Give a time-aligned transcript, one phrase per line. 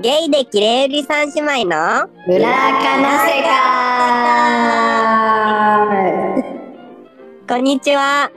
[0.00, 3.42] ゲイで綺麗売り三姉妹の裏かな世
[6.32, 6.44] 界
[7.46, 8.30] こんにちは。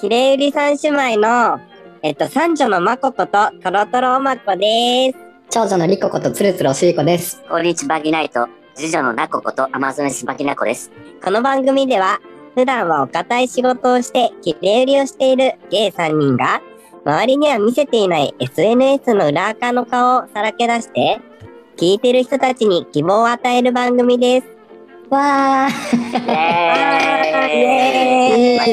[0.00, 1.58] 綺麗売り三姉妹の
[2.02, 5.18] えっと三女のまここととろとろおまこです。
[5.50, 7.42] 長女のリコことつるつるおしりこです。
[7.50, 10.92] こんにちはバギナイト、次女のナコことアマゾネスバギナコです。
[11.24, 12.20] この番組では
[12.54, 16.60] 普段はお堅い仕事をして綺麗売りをしているゲイ3人が
[17.04, 21.20] 周りには見せていない SNS の裏垢の顔をさらけ出して
[21.76, 24.46] 聞いてる人たちに希望を与える番組です。
[25.10, 25.72] わイ
[27.54, 27.58] イ
[28.38, 28.72] エー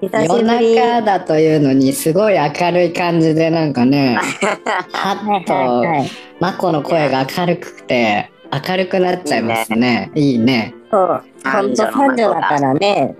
[0.00, 0.42] 夜。
[0.42, 6.10] 中だというのにすごい明るい感じでなんかね、ははいっと、はいはい。
[6.40, 8.32] マコの声が明るくて
[8.66, 10.10] 明るくなっちゃいますね。
[10.14, 10.74] いいね。
[10.90, 11.22] そう。
[11.44, 13.14] ほんと三女だからね。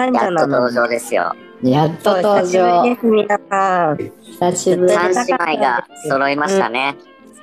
[0.00, 1.34] 三やっと女なの登場ですよ。
[1.62, 2.82] やっとそう登久しぶり場。
[2.84, 3.96] です、皆さん。
[4.22, 4.92] 久しぶり。
[4.94, 6.96] 三姉妹が揃いましたね。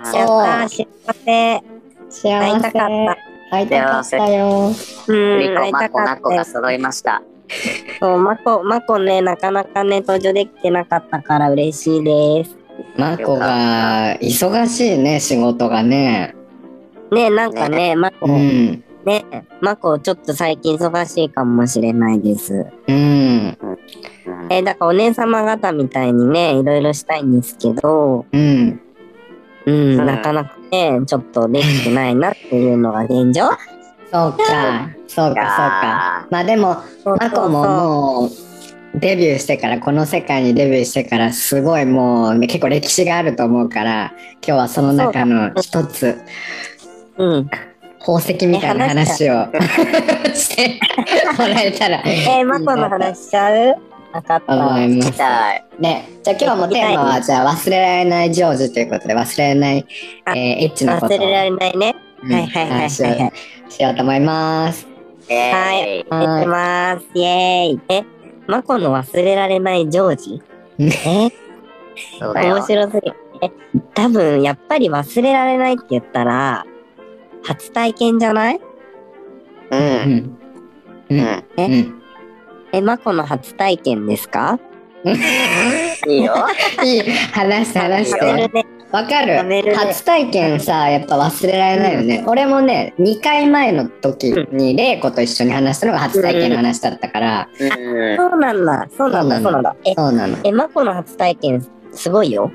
[0.03, 0.87] そうやったー、幸
[1.25, 1.63] せ。
[2.09, 3.51] 幸会いたかっせ。
[3.51, 4.71] 会いたかったよ。
[5.07, 6.45] うん、リコ、マコ、ナコが。
[6.45, 7.21] 揃いました。
[7.99, 12.57] そう、まこ、まこね、なかなかね、登場できてなかったから嬉しいです。
[12.97, 16.35] マコが忙しいね、仕事がね。
[17.11, 18.83] ね、なんかね、まこ、うん。
[19.07, 19.23] ね、
[19.61, 22.65] まこ、ちょっと最近忙しいかもしれないです。
[22.87, 22.95] うん。
[22.95, 23.57] うん
[24.49, 28.81] えーだからお姉様方みたいにね、いろいろしたいんですけど、うん。
[29.65, 33.43] うん、うんなかなかね、ちょっとできてないなっていうのが現状。
[34.11, 34.89] そうか。
[35.07, 36.27] そうか、そうか。
[36.29, 44.13] まあでも、マコももう、デビューしてから、この世界にデビューしてから、すごいもう、ね、結構歴史があると思うから、
[44.45, 46.17] 今日はその中の一つ、
[47.17, 47.49] うん。
[47.99, 49.45] 宝石みたいな話を
[50.33, 50.79] して
[51.37, 53.75] もらえたらえー、まこの話しちゃう？
[54.13, 54.55] わかった。
[54.55, 55.19] 思います。
[55.79, 59.83] ね、じゃあ今日もテーマは、じゃあ忘れられないジョージということで、忘れられない、え
[60.25, 61.95] あーエッチなことを忘れられないね。
[62.23, 62.91] うんはいはいはいはいはい。
[63.69, 64.87] しようと思います。
[65.29, 67.05] えはいーやってます。
[67.13, 67.81] イェーイ。
[67.89, 68.03] え、
[68.47, 70.41] まこの忘れられないジョージ？
[70.79, 71.31] うんえ、
[72.21, 72.65] 面。
[72.65, 73.15] 白すぎる。
[73.41, 73.51] え、
[73.93, 76.65] 多分やっぱり忘れられないって言ったら、
[77.47, 78.59] 初体験じゃない？
[79.71, 79.79] うん。
[79.79, 80.37] うん。
[81.09, 81.17] ううん。
[81.17, 81.43] ん。
[81.57, 82.01] うん。
[82.73, 84.59] え、まこの初体験ですか？
[86.07, 86.33] いいよ。
[86.83, 88.51] いい、話して話して。
[88.91, 92.23] わかるね初体験さ、やっぱ忘れられないよね。
[92.25, 98.17] 俺もね、2回前の時に、玲子と一緒に話したのが初体験の話だったから、うん。
[98.17, 98.87] そうなんだ。
[98.97, 99.35] そうなんだ。
[99.41, 99.75] そううなんだ。
[99.85, 100.37] え、そうなの。
[100.43, 102.49] え、まこの初体験、すごいよ。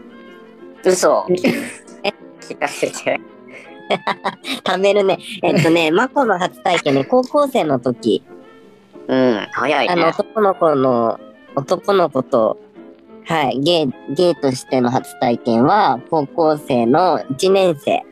[0.85, 1.27] 嘘。
[2.03, 3.21] え、聞かせて。
[4.67, 5.19] 食べるね。
[5.43, 8.23] えっとね、 まこの初体験ね、高校生の時、
[9.09, 9.47] うん。
[9.53, 10.09] 早いあの、ね。
[10.09, 11.21] 男の子の、
[11.57, 12.59] 男の子と、
[13.25, 18.05] はい、ゲイ、ゲイとしての初体験は、高校生の1年生。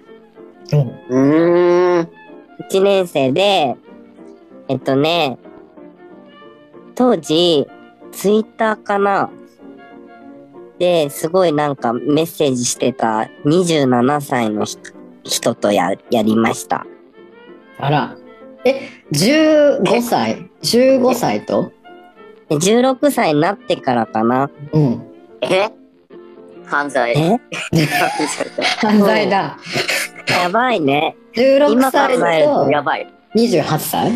[0.72, 2.08] うーん。
[2.68, 3.76] 1年生で、
[4.68, 5.38] えっとね、
[6.94, 7.66] 当時、
[8.12, 9.30] ツイッターかな
[10.78, 16.86] で、すごいなんかメッセージしてた27歳の人人とや、やりました。
[17.78, 18.16] あら。
[18.64, 21.72] え、15歳 ?15 歳と？
[22.48, 25.02] で16歳になってからかなうん。
[25.40, 25.70] え？
[26.66, 27.12] 犯罪。
[27.16, 27.40] え？
[28.78, 29.56] 犯罪だ。
[30.28, 31.16] やばいね。
[31.34, 33.12] 16今考歳とやばい。
[33.34, 34.12] 28歳？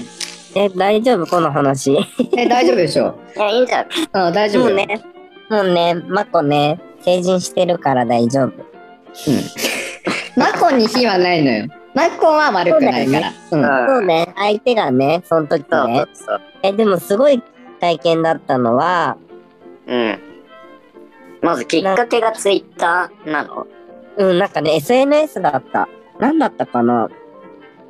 [0.56, 1.96] え、大丈夫この話？
[2.36, 3.18] え、大丈夫でしょ？
[3.36, 4.74] いや、いいんじゃん、大丈夫よ。
[4.76, 5.02] もうね、
[5.48, 8.52] もうね、まこね、成人してるから大丈夫。
[10.36, 11.68] マコに非はないのよ。
[11.94, 13.28] マコは悪くないから。
[13.28, 13.88] うん。
[13.88, 16.04] そうね、相手がね、その時そうね。
[16.12, 16.40] そう。
[16.62, 17.42] え、でもすごい
[17.80, 19.16] 体験だったのは、
[19.86, 20.18] うん。
[21.42, 23.66] まずきっかけがツイッターなの
[24.16, 25.88] うん、なんかね、SNS だった。
[26.18, 27.08] 何だったかな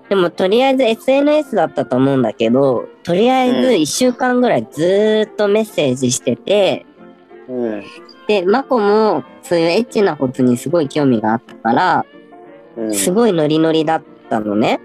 [0.08, 6.84] でも、とりあえず SNS だったと思うんだけど、とりあえずうん1週間ぐらいずーっとメッセージしてて、
[7.48, 7.84] うん。
[8.26, 12.06] で、マコもそういうエッチなことにすごい興味があったから、
[12.76, 12.94] うん。
[12.94, 14.80] すごいノリノリだったのね。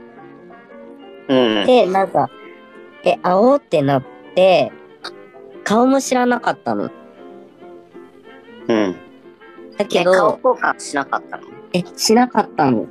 [1.27, 1.65] うん。
[1.65, 2.30] で、なんか、
[3.03, 4.03] え、会おうってなっ
[4.36, 4.71] て、
[5.63, 6.89] 顔も知らなかったの。
[8.68, 8.95] うん。
[9.77, 11.44] だけえ、顔ど、交換しなかったの？
[11.74, 12.88] え、しなかったの。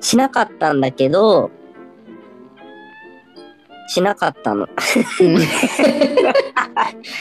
[0.00, 1.50] しなかったんだけど、
[3.88, 4.68] しなかったの。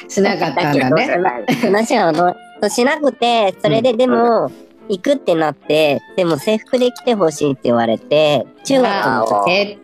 [0.08, 1.46] しなかったんだね。
[1.62, 2.36] 話はあの、
[2.70, 4.52] しなくて、それででも、
[4.90, 9.78] 行くってなって、でも制服で来てほしいって言われて、中学の時。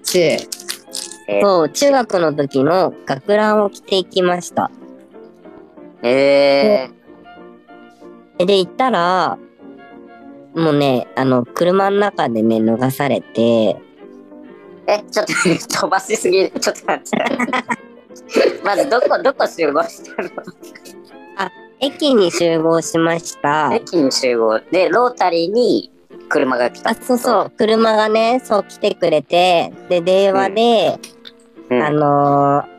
[1.41, 4.71] そう、中学の時の学ランを着ていきました。
[6.01, 6.89] え
[8.37, 9.37] で、行ったら、
[10.55, 13.77] もうね、あの、車の中でね、脱がされて、
[14.87, 16.51] え、ちょっと飛ばしすぎる。
[16.59, 17.17] ちょっと待って。
[18.63, 20.29] まずどこ、どこ集合したの？
[21.79, 23.73] 駅に集合しました。
[23.73, 24.59] 駅に集合。
[24.71, 25.91] で、ロータリーに
[26.29, 26.91] 車が来た。
[26.91, 30.99] あ、そうそう、車がね、そう来てくれて、で、電話で、
[31.69, 31.81] うん。
[31.83, 32.75] あのー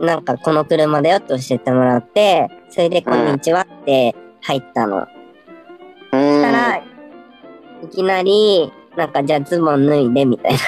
[0.00, 5.02] なんかこの車だよって教えてもらって、それでこんにちはって入ったの。
[5.02, 5.06] う
[6.10, 6.82] そしたら、い
[7.90, 10.58] きなり、なんかじゃあズボン脱いでみたいな。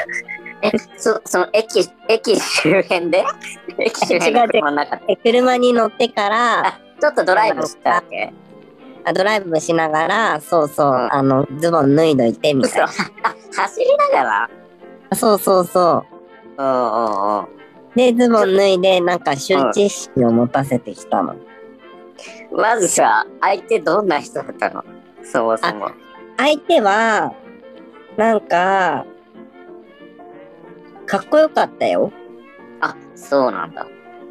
[0.63, 3.25] え、そ、その駅、駅周辺で？
[3.79, 5.07] 駅周辺の車の中で。
[5.07, 8.33] で車に乗ってから、あ、ちょっとドライブしたわけ？
[9.05, 12.79] あドライブしながら、そうそう、うんあの、ズボン脱いどいてみた嘘。
[12.81, 12.83] い
[13.23, 14.51] あ、 走りながら？
[15.11, 15.17] な。
[15.17, 16.05] そうそうそ
[16.59, 17.45] うんうんうん。
[17.45, 17.49] う。
[17.95, 21.37] で、ズボン脱いで、なんか羞恥心を持たせてきたの。
[22.51, 24.83] まずさ、相手どんな人だったの？
[25.23, 25.91] そもそも。
[26.39, 27.33] 相手は、
[28.17, 29.07] なんか、
[31.07, 32.11] かっこよかったよ。
[32.81, 33.87] あ、そうなんだ。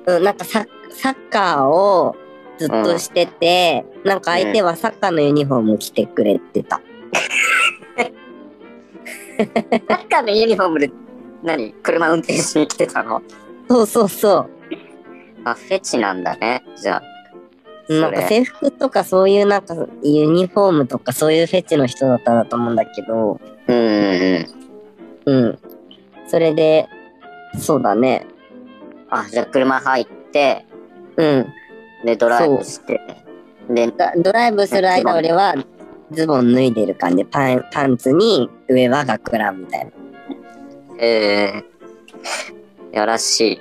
[0.08, 2.16] うん、なんかササッカーを
[2.58, 6.82] ずっとしてて、なんか相手はサッカーのユニフォーム着てくれてた。
[9.38, 10.92] サッカーのユニフォームで
[11.44, 11.74] 何？
[11.74, 13.22] 車運転しに来てたの？
[13.70, 14.48] そうそうそ
[15.44, 16.64] あ、フェチなんだね。
[16.78, 17.04] じゃあ。
[17.90, 18.02] う。
[18.02, 24.48] なんか制服とかそういうなんかユニフォームとかそういうフェチの人だったんだと思うんだけど、うんうん
[25.26, 25.46] うん。
[25.46, 25.60] うん。
[26.28, 26.88] それで、
[27.60, 28.26] そうだね。
[29.10, 30.66] あ、じゃあ車入って、
[31.18, 31.48] うん。
[32.06, 33.02] で、ドライブして。
[33.70, 35.56] で、だドライブする間俺は
[36.12, 37.26] ズボン脱いでる感じ。
[37.26, 39.92] パンパンツに上は学ランみたいな。
[41.00, 43.60] えー、やらし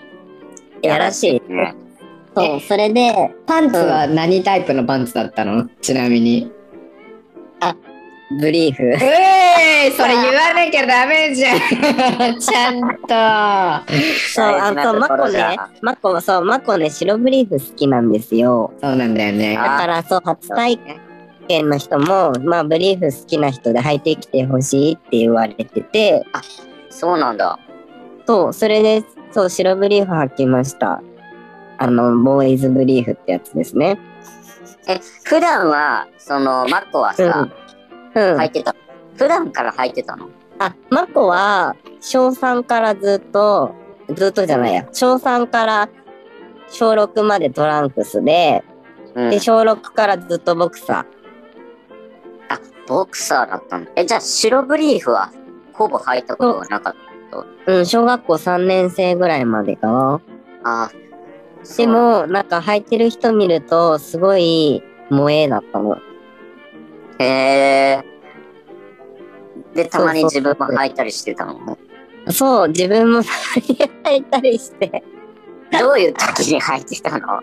[0.83, 0.87] い。
[0.87, 1.75] やらしいね。
[2.37, 5.67] そう、それで、パンツは何タイプのパンツだったの？
[5.81, 6.53] ちなみに。
[8.39, 8.83] ブリーフ。
[8.83, 11.59] えー い、それ言わなきゃダメじゃん。
[12.39, 13.93] ちゃんと。
[14.35, 18.73] そう、あ、とマコね、マコ、そう、マコね、白ブリーフ好きなんですよ。
[18.83, 19.57] そうなんだよね。
[19.59, 20.79] あだから、そう、初体
[21.49, 26.25] 験の人も、まあ、ブリーフ好きな人で履いてきてほしいって言われてて、
[26.91, 27.59] そうなんだ。
[28.27, 29.03] そう、それで、
[29.33, 31.03] そう、白ブリーフ履きました。
[31.79, 33.99] あの、ボーイズブリーフってやつですね。
[34.89, 37.25] え、普段は、その、マコはうんさ、。
[37.41, 37.53] うん。
[38.15, 38.75] 履いてた。
[39.17, 40.29] 普段から履いてたの？
[40.59, 43.75] あ、マコは、小3からずっと、
[44.15, 45.89] ずっとじゃないや、小3から
[46.69, 48.65] 小6までトランクスで、
[49.15, 49.41] うんで、。
[49.41, 51.07] 小6からずっとボクサ
[52.49, 53.87] あ、ボクサーだったの？
[53.97, 55.33] え、じゃあ白ブリーフは
[55.73, 57.05] ほぼ履いたことがなかっー。
[57.67, 60.21] うん、小学校3年生ぐらいまでかな。
[60.63, 60.85] た。
[60.85, 60.91] あ
[61.77, 65.99] で、も、なんか履いてる人見ると、すごい萌えだったの。
[67.19, 68.05] へえ。
[69.75, 71.79] で、たまに自分も履いたりしてたの。
[72.31, 75.03] そう、自分も履いたりして。
[75.79, 77.43] どういう時に履いてたの？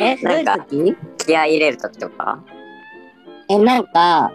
[0.00, 0.96] え、なんか時？
[1.18, 2.42] 気合い入れる時とか？
[3.48, 4.32] え、なんか、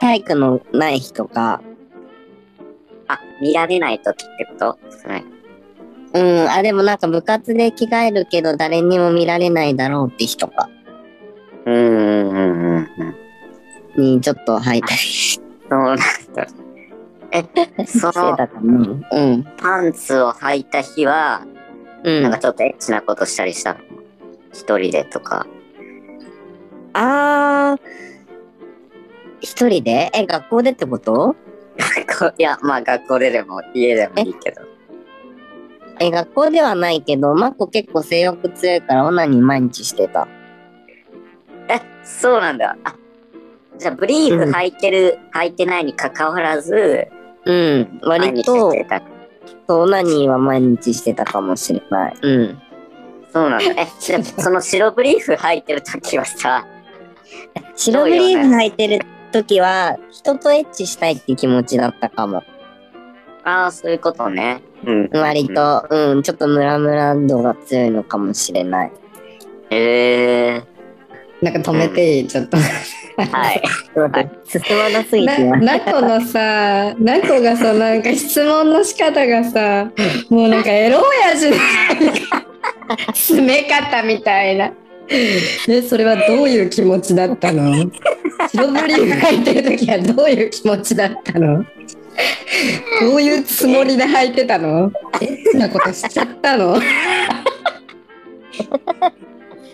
[0.00, 1.62] 体育のない日とか、
[3.08, 4.78] あ、見られない時ってこと？
[5.08, 5.24] はい。
[6.14, 10.68] うん、あ、でもなんか部活で着替えるけど誰にも見られないだろうって日とか
[11.64, 13.14] うんうんうんうんうん。
[13.96, 16.04] にちょっと履いたりしそうなんだ。
[17.32, 17.42] え、
[17.86, 18.18] そて
[18.62, 19.00] の。
[19.10, 19.44] うん。
[19.56, 21.46] パンツを履いた日は、
[22.04, 22.22] うん。
[22.22, 23.80] なんかちょっとエッチなことしたりしたの？
[24.52, 25.46] 一人でとか。
[26.92, 27.80] あー、
[29.40, 30.10] 一人で？
[30.12, 31.34] え、学校でってこと？
[32.36, 34.60] いや、まあ学校ででも家でもいいけど。
[36.00, 40.28] え、学校ではないけど、マコ結構性欲強いからオナニー毎日してた。
[41.68, 42.76] え、そうなんだ。
[42.84, 42.94] あ、
[43.78, 47.08] じゃあブリーフ履いてる、履いてないに関わらず、
[47.44, 48.00] うん。
[48.02, 48.72] 割と。
[49.68, 52.16] そうオナニーは毎日してたかもしれない。
[52.20, 52.62] うん。
[53.32, 53.82] そうなんだ。
[53.82, 56.66] え、じゃあその白ブリーフ履いてる時はさ、
[57.74, 59.00] 白ブリーフ履いてる
[59.32, 62.42] 時は、人とエッチしたいって気持ちだったかも。
[63.44, 64.62] ああ、そういうことね。
[64.84, 65.10] うん。
[65.12, 68.92] 割と、うん、ちょっとムラムラ度が強いのかもしれない。
[69.70, 70.62] へえ
[71.40, 72.58] なんか止めていい、ちょっと。
[73.16, 73.62] はい。
[73.94, 75.44] はい進まなすぎて。
[75.44, 79.90] な、なこのさ、なこがさ、なんか質問の仕方がさ、
[80.30, 81.56] もうなんかエロ親父の
[83.14, 84.72] 詰め方みたいな。
[85.08, 87.90] え、それはどういう気持ちだったの？
[88.50, 91.64] 白ブリーフ履いてる時はどういう気持ちだったの？
[93.00, 94.92] どういうつもりで履いてたの？
[95.20, 96.80] エッチなことしちゃったの？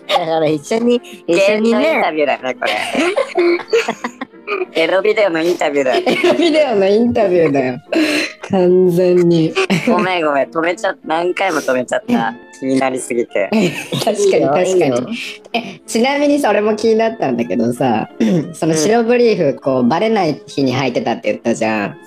[0.09, 0.95] だから一緒に、
[1.27, 2.71] 一緒にゲームのインタね、ビューだね、これ。
[4.73, 6.01] エロビデオのインタビューだよ。
[6.37, 7.79] ビデオのインタビューだよ。
[8.49, 9.53] 完全に。
[9.87, 11.07] ごめんごめん、止めちゃった。
[11.07, 12.33] 何回も止めちゃった。
[12.59, 13.49] 気になりすぎて。
[14.03, 15.17] 確かに確かいいよに。
[15.53, 18.09] えちなみにそれも気になったんだけどさ、
[18.53, 21.97] その白ブリーフこうバレない日に履いてたって言ったじゃん。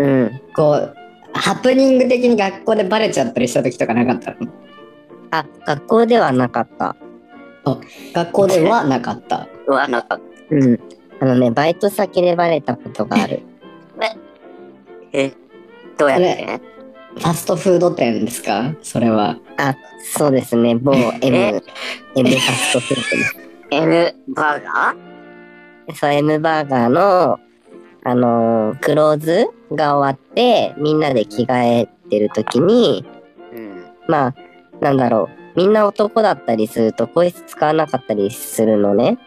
[0.00, 0.40] うん。
[0.54, 0.94] こう
[1.32, 4.50] ハプニング的に学校でバレちゃったりした時とかなかったの？
[5.30, 6.96] あ、学校ではなかった。
[8.12, 9.48] 学校ではなかった。
[9.66, 10.20] うわ、なんか、
[10.50, 10.80] うん。
[11.20, 13.42] あのね、バイト先でバレたことがある。
[15.12, 15.32] え、
[15.96, 16.60] どうやって？
[17.16, 18.74] ファストフード店ですか？
[18.82, 19.38] それは。
[19.56, 21.62] あ、そうですね、某 M、え
[22.14, 23.36] ？M ファストフードです。
[23.70, 25.94] ?M バーガー？
[25.94, 27.38] そう、M バーガーの、
[28.04, 33.06] あのークローズが終わって、みんなで着替えてる時に、
[33.54, 33.84] うん。
[34.08, 34.34] まあ、
[34.82, 39.18] なんだろう、みんな男だったりすると、更衣室使わなかったりするのね。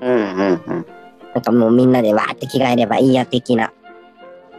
[0.00, 0.86] うんうんうん。
[1.34, 3.72] なんかもうみんなでわーって着替えればいいや、的な。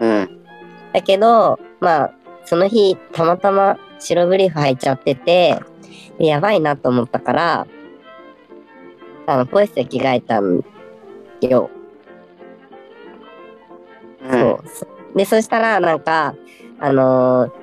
[0.02, 0.46] うん。
[0.92, 2.14] だけど、まあ、
[2.44, 5.60] その日、たまたま白ブリーフ履いちゃってて、
[6.18, 7.68] でやばいなと思ったから、
[9.28, 10.66] あの、更衣室で着替えたん
[11.42, 11.70] よ。
[14.24, 14.32] うん。
[14.32, 14.60] そ
[15.14, 15.18] う。
[15.18, 16.36] で、そしたら、なんか、
[16.82, 17.59] あのー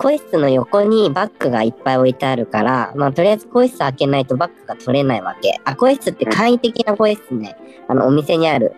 [0.00, 5.60] 更衣室の横にバッグがいっぱい置いてあるから、まあ、とりあえず更衣室開けないとバッグが取れないわけ。
[5.66, 7.54] あ、更衣室って簡易的な更衣室ね。
[7.86, 8.72] あの、お店にある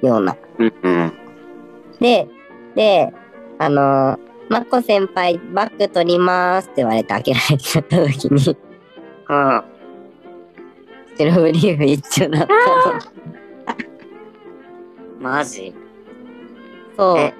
[0.00, 0.34] ような。
[2.00, 2.26] で、
[2.74, 3.12] で、
[3.58, 8.56] あのー、マッコ先輩、バッグ取りますって言われて開けられちゃった時に、
[9.28, 9.62] うん。
[11.18, 13.00] 白ブリーフ一緒だったの。
[15.20, 15.74] マジ？
[16.96, 17.34] そうえ。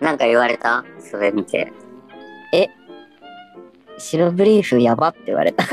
[0.00, 0.82] なんか言われた？
[0.98, 1.70] それ見て。
[4.02, 5.64] 白ブリーフやばって言われた。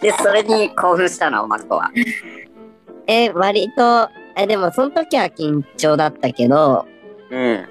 [0.00, 1.90] で、それに興奮したの、マコは。
[3.06, 6.86] え、割と、え、でもその時は緊張だったけど、
[7.30, 7.66] うん。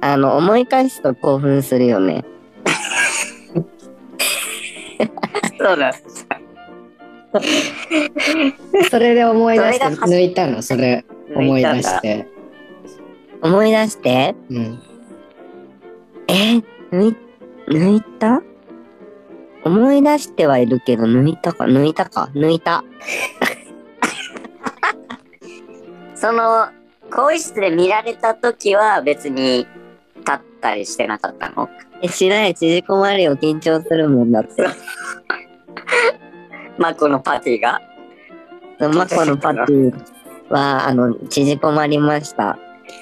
[0.00, 2.24] あの、思い返すと興奮するよね。
[5.58, 5.92] そうだ。
[8.90, 11.04] それで思い出して抜いたのそれ
[11.34, 12.26] 思い出して。
[13.42, 14.82] 思い出して、うん。
[16.28, 17.16] え、抜い、
[17.68, 18.42] 抜いた？
[19.64, 22.84] 思い出してはいるけど、抜いたか、抜いたか、抜いた。
[26.14, 26.68] その、
[27.10, 29.66] 更衣室で見られた時は別に
[30.18, 31.68] 立ったりしてなかったの？
[32.02, 34.66] え、しない、縮こまるよ、緊張するもんだって。
[36.78, 37.80] マコのパーティーが
[38.78, 39.92] マコのパティ
[40.50, 42.58] は、あの、縮こまりました。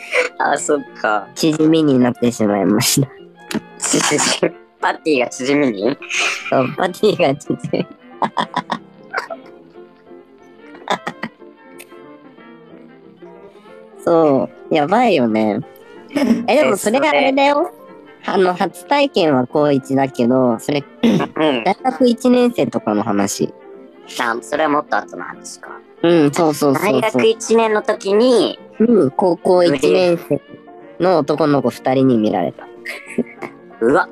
[0.38, 1.28] あ、そっか。
[1.34, 3.08] 縮みになってしまいました。
[3.78, 4.20] 縮
[4.52, 5.96] みパーティーが縮みに？
[6.50, 7.86] そう、パティが縮み。
[14.04, 15.60] そう、やばいよね。
[16.46, 17.72] え、でもそれがあれだよ。
[18.26, 21.18] あの、初体験は高1だけど、それ、うん。
[21.64, 23.52] 大学1年生とかの話。
[24.20, 25.80] あ、それはもっと後の話か。
[26.04, 27.22] うん、そうそうそう大学そう。
[27.22, 30.40] 1年の時に、うん、高校1年生
[31.00, 32.66] の男の子2人に見られた。
[33.80, 34.06] うわ、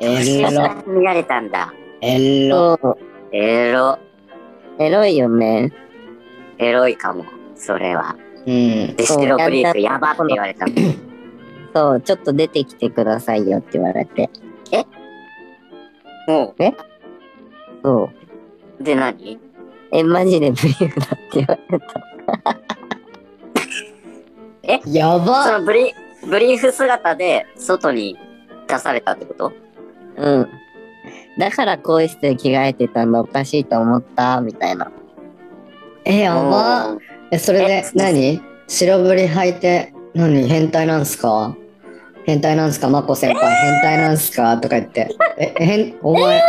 [0.00, 0.50] エロ、
[0.86, 1.74] 見られたんだ。
[2.00, 2.78] エロ。
[2.80, 2.98] そう、
[3.32, 3.98] エロ、
[4.78, 5.72] エロいよね。
[6.58, 7.24] エロいかも。
[7.56, 8.16] それは。
[8.46, 8.94] うん。
[8.94, 10.72] で、そう白ブリーフやばって言われたの。
[11.74, 14.30] そう、ちょっと出てきてくださいよって言われて。
[16.28, 16.54] も
[17.82, 18.10] そう。
[18.80, 19.49] う、で何？
[19.92, 22.00] え、マジでブリーフだって言われた。
[24.88, 25.92] やそばのブリ、
[26.28, 28.16] ブリーフ姿で外に
[28.68, 29.52] 出されたってこと？
[30.16, 30.48] うん。
[31.38, 34.90] だから更衣室で着替えてたのおかしいと思った、みたいな。
[36.04, 36.96] え、やば。
[37.32, 38.40] え、それでえ何？
[38.68, 40.46] 白ブリ履いて、何？
[40.46, 41.56] 変態なんすか？
[42.26, 42.88] 変態なんすか？
[42.88, 44.56] マコ先輩、変態なんすか？
[44.58, 45.08] とか言って。
[45.38, 46.40] え、変、お前、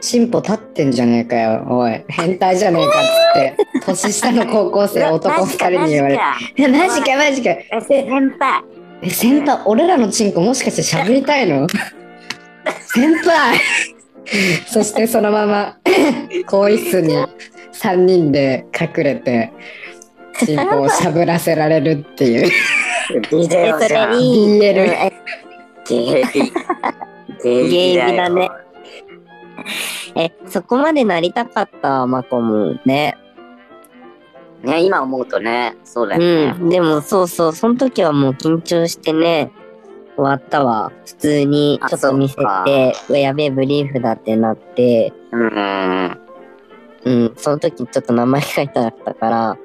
[0.00, 1.66] チンポ立ってんじゃねえかよ。
[1.68, 6.22] おい、変態じゃねえかっつって、年下の高校生男二人に言われて。
[6.62, 7.50] え、マジかマジか。
[7.50, 8.62] え、先輩。
[9.02, 11.66] え、先輩、俺らのチンコもしかして喋りたいの？
[12.92, 13.58] 先輩
[14.66, 15.76] そしてそのまま、
[16.46, 17.14] 更衣室に
[17.72, 19.52] 3人で隠れて、
[20.38, 22.50] チンコをしゃぶらせられるっていう。
[23.30, 24.12] ビデオじゃん。
[24.12, 25.12] BL
[27.42, 28.52] ゲイだねよ。
[30.16, 33.16] え、そこまでなりたかった、マコもね。
[34.62, 36.66] ね、今思うとね、そうだようね。
[36.66, 36.68] ん。
[36.68, 39.50] でもそうそう、その時はもう緊張してね、
[40.16, 40.92] 終わったわ。
[41.06, 46.18] 普通にあちょっと見せて、やべえ、ブリーフだってなって、うん。
[47.04, 49.56] うん、その時ちょっと名前書いてあったから、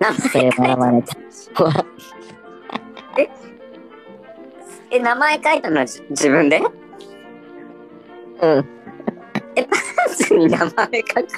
[0.00, 1.16] 名それ前笑われた。
[4.90, 5.78] え、名前書いたの？
[5.80, 6.60] はじ自分で？
[8.40, 8.66] うん。
[9.64, 9.76] パ
[10.12, 10.72] ンツに名前書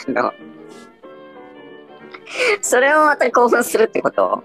[0.05, 0.33] くの
[2.61, 4.45] それをまた興奮するってこと？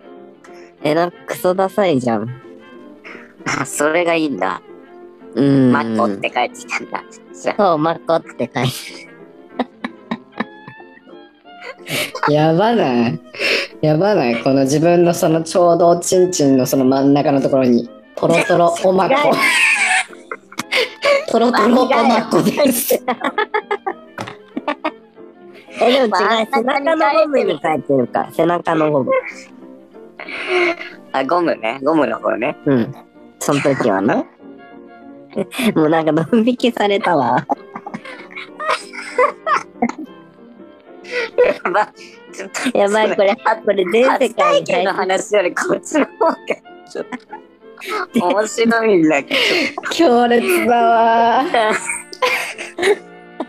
[0.84, 2.30] え、なんかクソダサいじゃん。
[3.60, 4.62] あ、それがいいんだ。
[5.36, 5.72] うん。
[5.72, 7.04] マッコって書いてたんだ。
[7.34, 9.06] そう、マッコって書いて
[12.34, 13.20] やばない
[13.82, 19.16] やばないこの自分のそのちょうどおちんちんのその真ん中のところにトロトロおまこ
[21.30, 22.94] トロトロおまこです
[25.82, 28.30] え、でも違う、背中のゴムに書いてるか。
[28.32, 29.12] 背中のゴム。
[31.12, 31.80] あ、ゴムね。
[31.84, 32.56] ゴムの方ね。
[32.66, 32.96] うん。
[33.40, 34.26] その時はね。
[35.76, 37.46] もうなんかドン引きされたわ。
[41.66, 41.88] やばい。
[42.34, 44.34] ちょっとやばい、これ、あこれ全世初
[44.66, 46.36] 界の話よりこっちの方が
[46.90, 47.18] ちょっと
[48.16, 49.36] 面白いんだけ
[49.92, 51.44] 強烈だわ。
[51.44, 52.06] ど。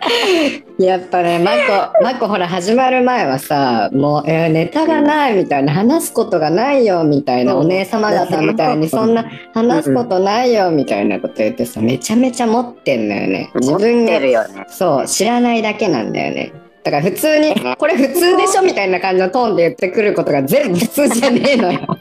[0.79, 7.61] やっぱねマコマコほら始まる前はさもう、えーネタがないみたいな話すことがないよみたいな、うん。
[7.61, 13.51] お姉様方みたいにそんな話すことないよみたいなこと言ってさめちゃめちゃ持ってんだよね。
[13.55, 14.67] 自持分がね。
[14.69, 16.53] そう知らないだけなんだよね。
[16.85, 21.99] だから普通にこれ普通でしょみたいな感じのトーンで言ってくることが全部普通じゃねえのよ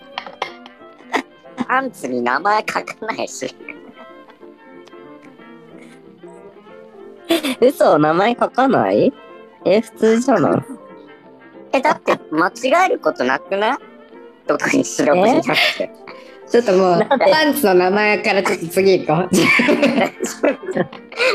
[1.75, 3.49] パンツに名前書かないし。
[7.59, 9.11] 嘘、名前書かない？
[9.65, 10.61] え、普通じゃない？
[11.77, 13.77] え、だって間違えることなくない？
[14.47, 15.47] 特に白くじゃなく
[15.79, 15.91] て。
[16.47, 17.15] ちょっともうパ
[17.49, 19.29] ンツの名前からちょっと次行こう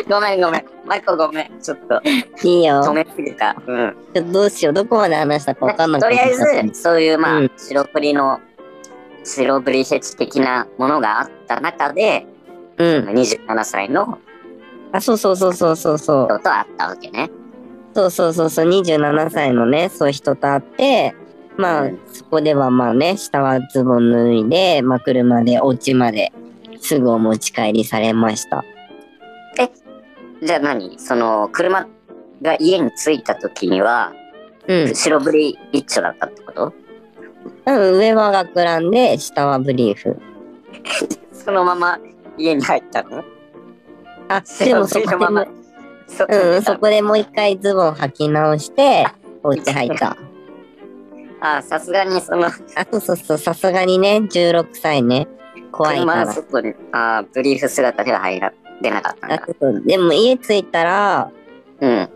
[0.09, 0.65] ごめんごめん。
[0.87, 1.59] マイコごめん。
[1.61, 2.01] ちょっと
[2.45, 2.81] いいよ。
[2.83, 3.57] 止めすぎた。
[3.67, 3.97] うん。
[4.15, 4.75] ちょっとどうしよう。
[4.75, 6.45] どこまで話したか分かんなくなっとりあえず、
[6.81, 8.39] そういうまあ、うん白プリの、
[9.25, 12.27] 白ブリフェチ的なものがあった中で、
[12.79, 13.05] うん。
[13.09, 14.19] 27歳の
[14.93, 16.27] あ、そうそうそうそうそうそう。
[16.27, 17.31] 人と会ったわけね。
[17.95, 21.15] そうそうそうそう、27歳のね、そういう人と会って、
[21.57, 26.33] まあ、うんそこではまあね、下はズボン脱いで、まあ、車で、お家まで
[26.81, 28.65] すぐお持ち帰りされました。
[30.43, 30.99] じゃあ何？
[30.99, 31.87] その、車
[32.41, 34.15] が家に着いた時には、
[34.67, 34.95] うん。
[34.95, 36.73] 白ブリ一丁だったってこと？
[37.67, 40.17] うん、上は学ランで、下はブリーフ。
[41.33, 41.99] そのまま
[42.37, 43.25] 家に入ったの？
[44.29, 49.07] あ、でもそこでもまま、うん、そこでもう一回ズボン履き直して、
[49.43, 50.17] お家入った。
[51.41, 52.51] あ、さすがにその、あ、
[52.91, 55.27] そうそうそう、さすがにね、16歳ね、
[55.73, 56.33] 怖いから。
[56.33, 59.81] 外に、あブリーフ姿では入ら、出なかったんだ。
[59.87, 61.31] でも家着いたら、
[61.81, 62.09] うん。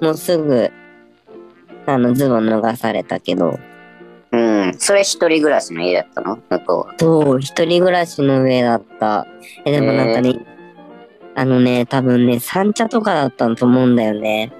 [0.00, 0.70] もうすぐ、
[1.86, 3.58] あの、ズボン脱がされたけど、
[4.36, 4.74] うん。
[4.78, 6.36] それ一人暮らしの家だったの？
[6.36, 9.26] 向こそう、一人暮らしの上だった。
[9.64, 10.38] え、でもなんかね、
[11.34, 14.52] あのね、多分ね、三茶とかだったと思うんだよね。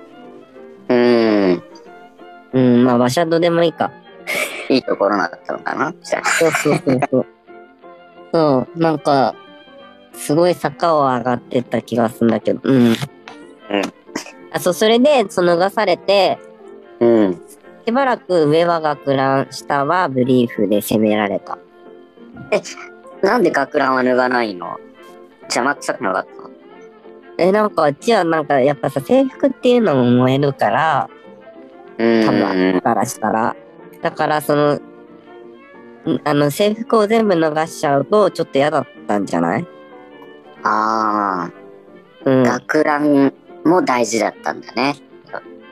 [0.89, 0.95] う。
[0.95, 1.63] うん。
[2.53, 3.93] うん、まあ、場所どうでもいいか。
[4.71, 5.95] いいところだったのかな？
[6.03, 6.25] じゃあ。
[6.25, 7.27] そうそうそうそう。
[8.33, 9.35] そう、なんか、
[10.15, 12.95] すごい坂を上がってった気がするんだけど、うん。
[14.53, 16.39] あ、そう、それで、その脱がされて、
[17.01, 17.43] うん。
[17.87, 21.57] しばらく上は学ラン、下はブリーフで攻められた。
[23.23, 24.77] なんで学ランは脱がないの？
[25.43, 26.51] 邪魔くさくなかったの？
[27.39, 31.09] え、なんかあっちはなんかやっぱさ、制服っていうのも燃えるから、
[31.99, 32.27] うん。
[32.27, 33.55] 多分からしたら。
[34.03, 34.81] だからその、ん
[36.25, 39.67] あの制服を全部脱がしちゃうとちょっと嫌だったんじゃない？
[40.65, 41.53] あ
[42.25, 42.51] うんあ、。
[42.59, 43.33] 学ラン
[43.65, 44.97] も大事だったんだね。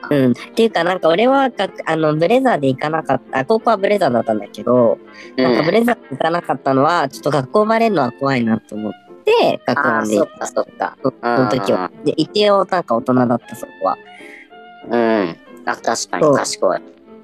[0.09, 0.31] うん。
[0.31, 4.97] っていうかなんか俺はがあのブレザーで行かなかった、あ高校はブレザーだったんだけど、
[5.37, 10.97] なんかブレザーで行かなかったのはちょっと学校バレるのは怖いなと思って、学ああ、ランで行っそっかそっか。
[11.21, 11.37] た。
[11.37, 11.91] その時は。
[12.03, 13.97] で、一応なんか大人だったそこは。
[14.89, 15.35] うん。
[15.65, 16.79] あ、確かに賢い。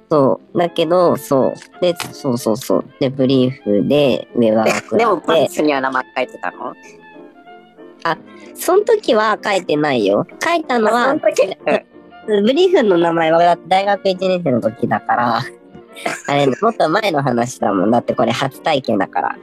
[0.09, 0.57] そう。
[0.57, 1.81] だけど、そう。
[1.81, 2.85] で、そうそうそう。
[2.99, 6.73] で、ブリーフで、上は学でもパンツには名前書いてたの？
[8.55, 10.25] その時は書いてないよ。
[10.43, 11.15] 書いたのは
[12.27, 15.37] ブリーフの名前は大学1年生の時だから、
[16.27, 17.91] あれ、もっと前の話だもん。
[17.91, 19.35] だってこれ初体験だから。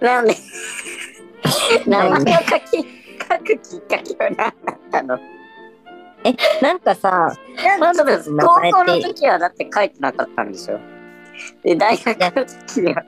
[0.00, 0.34] なんで？
[1.86, 4.54] 名前を何書き、書くきっかけは何だっ
[4.90, 5.18] たの？
[6.60, 7.32] なんかさ、
[8.40, 10.80] 高校の時はだって書いてなかったんでしょ？
[11.62, 13.04] で、大学の時には。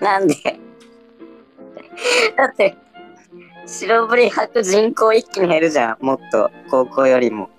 [0.00, 0.34] なんで？
[2.36, 2.76] だって、
[3.68, 6.04] 白ブリ履く人口一気に減るじゃん。
[6.04, 7.50] もっと、高校よりも。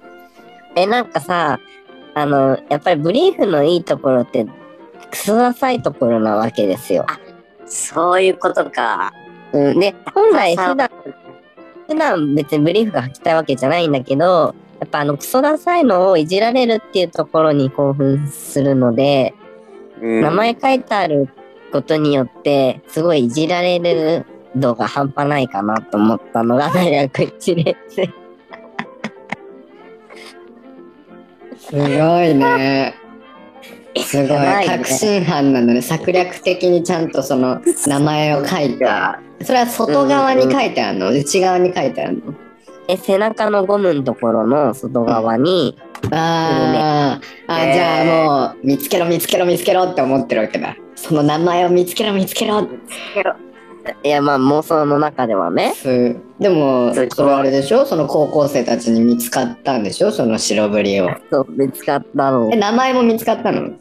[0.76, 1.60] え、なんかさ、
[2.16, 4.48] あの、やっぱりブリーフのいいところって、
[5.12, 7.06] クソダサいところなわけですよ。
[7.68, 9.14] そういうことか。
[9.54, 10.90] うん、で、本来さ普段、
[11.88, 19.36] 普段別にブリーフが履きたいわけじゃないんだけど、やっぱあのクソダサいのをいじられるっていうところに興奮するので、
[20.02, 21.28] うん名前書いてある
[21.72, 28.10] ことによって、すごいいじられる度が半端ないかなと思ったのが大学1年生。
[31.58, 32.96] すごいね。
[33.98, 34.38] すごい。
[34.68, 35.82] 確信犯なのね。
[35.82, 39.20] 策略的にちゃんとその 名前を書いた。
[39.42, 41.10] それは外側に書いてあるの？
[41.12, 42.34] 内側に書いてあるの？
[42.88, 45.78] え、背中のゴムのところの外側に、
[46.12, 50.76] あーあ、えーじゃあもう見つけろ見つけろ見つけろって思ってるわけだ。
[50.96, 52.68] その名前を見つけろ見つけろ
[53.14, 53.34] けど
[54.04, 57.86] いやまあ妄想の中ではね、すでもすごいそれはあれでしょ？
[57.86, 60.12] その高校生たちに見つかったんでしょ？
[60.12, 61.10] その白ブリを。
[61.32, 62.56] そう、見つかったのえ。
[62.56, 63.72] 名前も見つかったの？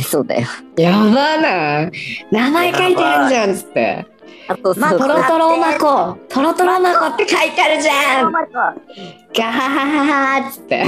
[0.00, 0.46] そうだよ。
[0.76, 1.90] やばな
[2.30, 4.06] 名前書いてあるじゃんっつって。
[4.48, 10.84] あと、まあ、トロトロマコトロトロマコって書いてあるじゃんガハハハハっつって。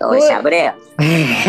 [0.00, 0.74] おい、しゃぶれよ。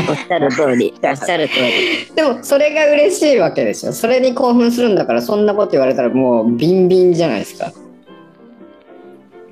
[0.10, 2.14] おっしゃる通り、おっしゃる通り。
[2.14, 7.72] でもそれが嬉しいわけでしょそれに興奮するんだからそんなこと言われたらもうビンビンじゃないですか。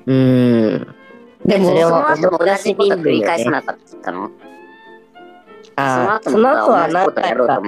[0.06, 0.94] うーん。
[1.44, 4.30] でもそれは同じこと繰り返さなかったの
[5.76, 7.60] ああ、その後は何回か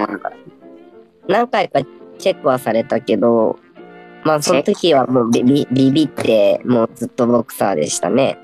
[1.27, 1.79] 何回か
[2.23, 3.59] チェックはされたけど、
[4.23, 8.39] まあその時はもうビビビビって、もうずっとボクサーでしたね。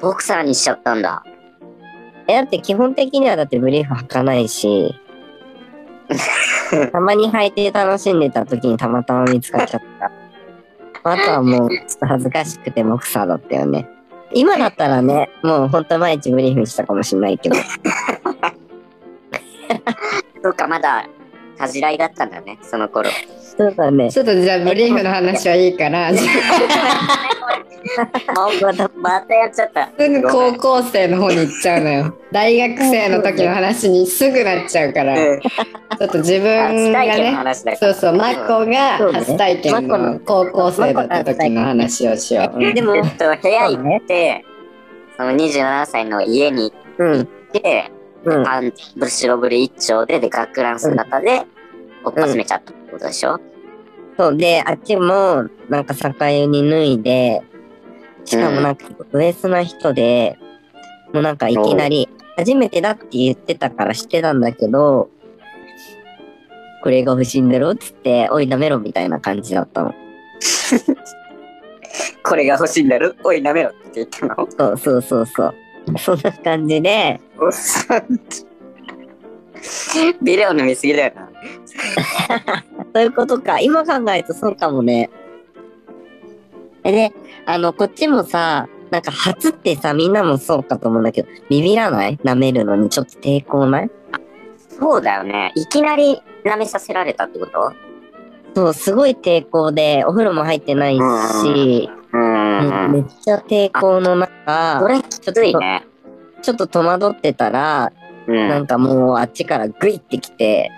[0.00, 1.24] ボクサーにしちゃったんだ。
[2.26, 4.94] え、だって基本的にはだってブリーフ履かないし、
[6.92, 10.10] たまに履いて楽しんでた時にたまたま見つかっちゃった。
[11.06, 13.86] あとはもうちょっと恥ずかしくてボクサーだったよね。
[14.32, 17.56] 今だったらね、もうほんと毎日ブリーフにしたかもしれないけど。
[20.42, 21.06] そうか、まだ、
[21.64, 23.10] 恥じらいだったんだね、その頃。
[23.56, 24.10] そうだね。
[24.10, 26.18] ちょっとじゃあブリーフの話はいいからま
[28.74, 29.82] た、 またやっちゃった。
[29.82, 32.14] あすぐ高校生の方に行っちゃうのよ。
[32.32, 35.40] 大学生の時の話にすぐなっちゃうから、うん。
[35.40, 42.74] ちょっと自分初がね、そうそう、マコが初体験マコのの高校生だった時の話をしよう。
[42.74, 44.44] でもっと、部屋行って、
[45.16, 47.90] その27歳の家にうん、行って、
[48.24, 48.44] うん。
[48.44, 51.42] パンブ白ブリ一丁で、で、学ラン姿で、
[52.04, 53.40] おっぱすめちゃったってことでしょ、
[54.16, 57.42] そうで、あっちも、なんか酒湯に脱いで、
[58.24, 60.38] しかもなんかウエスな人で、
[61.12, 65.10] もうなんかいきなり、初めてだって言ってたから知ってたんだけど、
[66.82, 69.94] これが欲しいんだろっつって、おい、なめろみたいな感じだったの。
[72.22, 73.14] これが欲しいんだろ？
[73.22, 74.48] おい、なめろって言ったの？
[74.50, 75.54] そうそうそうそう。
[75.98, 77.20] そんな感じで。
[80.22, 81.30] ビデオ飲みすぎだよな。
[82.94, 83.60] そういうことか。
[83.60, 85.10] 今考えるとそうかもね。
[86.82, 87.12] えで、
[87.46, 92.18] あの、こっちもさ、なんか初ってさ、みんなもそうかと思うんだけど、ビビらない？
[92.24, 93.90] 舐めるのにちょっと抵抗ない？
[94.68, 95.52] そうだよね。
[95.56, 97.72] いきなり舐めさせられたってこと？
[98.54, 105.84] そう、すごい抵抗で、お風呂も入ってないし、うもうめっちゃ抵抗の中そ、れきついね。
[106.42, 107.92] ちょっと戸惑ってたら、
[108.26, 108.48] うん。
[108.48, 110.70] なんかもうあっちからグイってきて、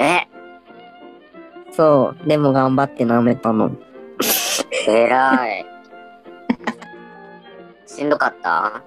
[0.00, 0.26] え、
[1.72, 3.70] そう、でも頑張って舐めたの。
[4.88, 5.66] えらい。
[7.86, 8.82] しんどかった？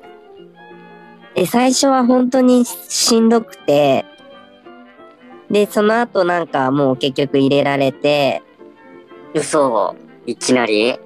[1.36, 4.06] え、最初は本当にしんどくて、
[5.50, 8.42] で、その後なんかもう結局入れられて、
[9.36, 9.96] 嘘
[10.26, 10.98] いきなり？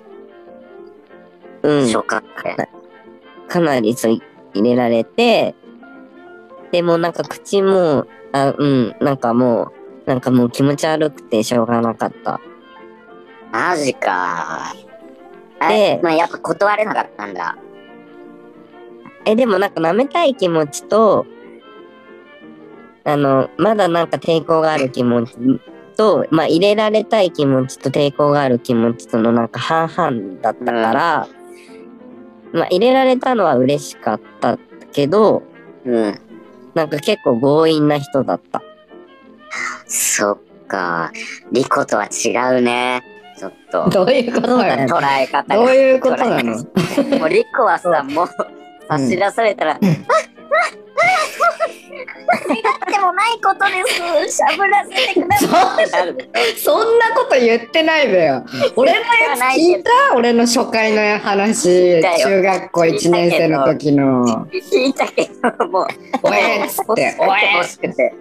[1.64, 2.04] うん、初。
[3.48, 4.22] かなりそう
[4.54, 5.54] 入れられて、
[6.72, 9.72] でもなんか口も、あうん、なんかもう、
[10.08, 12.40] なんかもう気持ち悪くてしょうがなかった。
[13.52, 14.74] マジか。
[15.60, 17.58] でえ、まあ、やっぱ断れなかったんだ。
[19.26, 21.26] え、でもなんか舐めたい気持ちと、
[23.04, 25.36] あの、まだなんか抵抗がある気持ち
[25.98, 31.28] と、まあ入れられたい気持ちと抵抗がある気持ちとのなんか半々だったから、
[32.54, 34.58] まあ入れられたのは嬉しかった
[34.94, 35.44] けど、
[35.84, 36.20] うん。
[36.76, 38.62] なんか結構強引な人だった。
[39.88, 41.12] そっか。
[41.52, 43.04] リコとは違うね。
[43.38, 43.90] ちょっと。
[43.90, 44.88] どういうことなの？
[44.88, 45.66] 捉え方が。
[45.66, 46.56] どういうことなの？
[47.20, 48.30] もうリコはさ、もう、
[48.88, 49.80] 差し出されたら、あ、あ、
[52.88, 53.84] あ、でもないことで
[54.28, 54.38] す。
[54.38, 55.46] しゃぶらせてくださ
[56.10, 56.18] い
[56.58, 57.00] そん。
[57.00, 58.44] なこと言ってないべよ。
[58.76, 59.04] 俺のや
[59.38, 62.02] つ聞いた俺の初回の話。
[62.02, 64.24] 中学校1年生の時の。
[64.24, 65.88] ょ聞いたけど、もう、
[66.24, 68.14] おえっつって、お欲えしくて。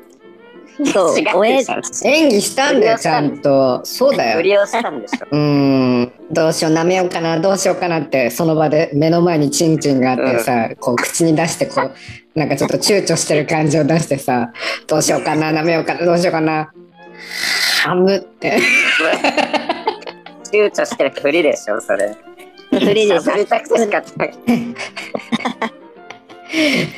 [0.85, 3.81] そうお演技したんだよ、ちゃんと。
[3.85, 4.37] そうだよ。
[4.37, 5.27] 振りをしたんでしょ。
[5.31, 14.53] うーん、どうしよう、舐めようかな、どうしようかなって、その場で目の前にチンチンがあってさ、こう口に出して、こう、なんかちょっと躊躇してる感じを出してさ、
[14.87, 16.71] どうしようかな、舐めようかな、どうしようかな。
[17.83, 18.59] ハムって。
[20.53, 22.15] 躊躇してるふりでしょ、それ。
[22.71, 24.29] フリでしゃぶりたくてしかった。
[24.29, 24.35] ち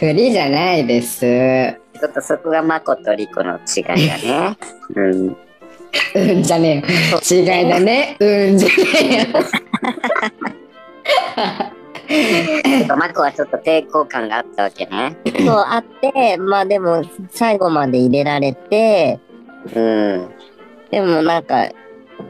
[0.01, 1.79] フリじゃないです。
[2.05, 4.59] ょっとそこがマコとリコの違いだね。
[4.95, 5.37] うん。
[6.15, 7.21] うんじゃねえよ。
[7.31, 8.17] 違いだね。
[8.21, 9.17] うんじゃねえ
[12.89, 12.97] よ。
[12.97, 15.17] マコはちょっと抵抗感があったわけね。
[15.25, 19.21] そうあって、まあでも最後まで入れられて、
[19.75, 20.29] うん。
[20.91, 21.69] でもなんか、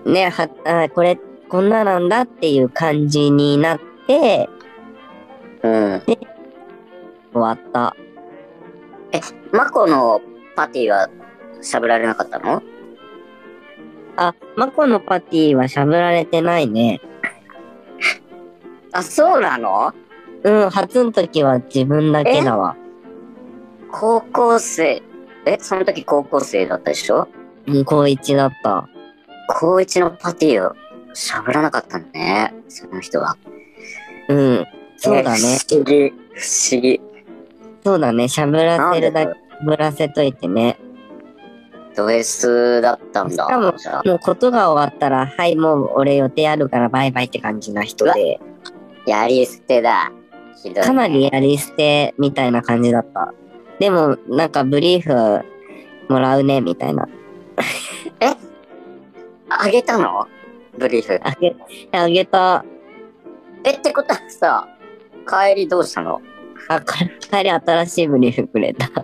[0.04, 4.48] ね、は、あこれ、こんななんだっていう感じになって、
[5.62, 6.02] うん。
[6.04, 6.18] 終
[7.34, 7.94] わった。
[9.52, 10.20] マコの
[10.56, 11.08] パティは
[11.62, 12.62] しゃぶられなかったの？
[14.16, 17.00] あ、マコのパティはしゃぶられてないね。
[18.92, 19.92] あ、そうなの？
[20.44, 22.76] うん、初の時は自分だけだわ。
[23.90, 25.02] 高校生。
[25.46, 27.28] え、その時高校生だったでしょ？
[27.66, 28.88] うん、高一だった。
[29.48, 30.76] 高一のパティを
[31.14, 32.54] しゃぶらなかったんだね。
[32.68, 33.36] その人は。
[34.28, 34.66] うん、
[34.98, 35.38] そうだね。
[35.38, 36.10] え不思議。
[36.10, 37.00] 不思議。
[37.88, 38.28] そうだね。
[38.28, 40.78] しゃぶらせるだけ、しゃぶらせといてね。
[41.96, 43.46] ド S だったんだ。
[43.46, 43.72] しかも
[44.04, 48.38] もうことが終わったら、はい、もう俺予定あるからバイバイって感じな人で、
[49.06, 50.12] やり捨てだ。
[50.62, 53.32] ひどいねかなりやり捨てみたいな感じだった。
[53.78, 55.46] でも、なんかブリーフ
[56.12, 57.08] もらうね、みたいな。
[59.48, 60.28] あげたの？
[60.76, 61.18] ブリーフ。
[61.24, 61.56] あげ、
[61.92, 62.66] あげた。
[63.64, 64.68] え、ってことはさ、
[65.26, 66.20] 帰りどうしたの？
[66.68, 66.96] あ、か
[67.30, 68.88] 帰り新しいブリーフくれた。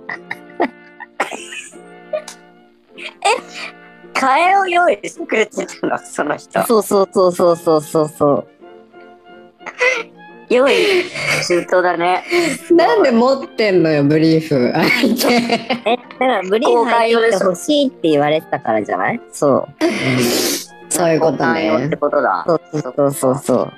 [4.14, 5.98] 替えを用意してくれてたの？
[5.98, 6.62] その人。
[6.66, 8.46] そうそうそうそうそうそうそう。
[10.50, 10.74] 用意
[11.42, 12.22] 周到だね。
[12.70, 14.72] なんで持ってんのよ、ブリーフ。
[15.86, 19.20] え、だからブリーフ入ってほしいって言われてたからじゃない？
[19.32, 19.68] そう。
[20.90, 21.96] そういうことねって。
[21.96, 22.44] ことだ。
[22.46, 23.72] そうそうそうそう。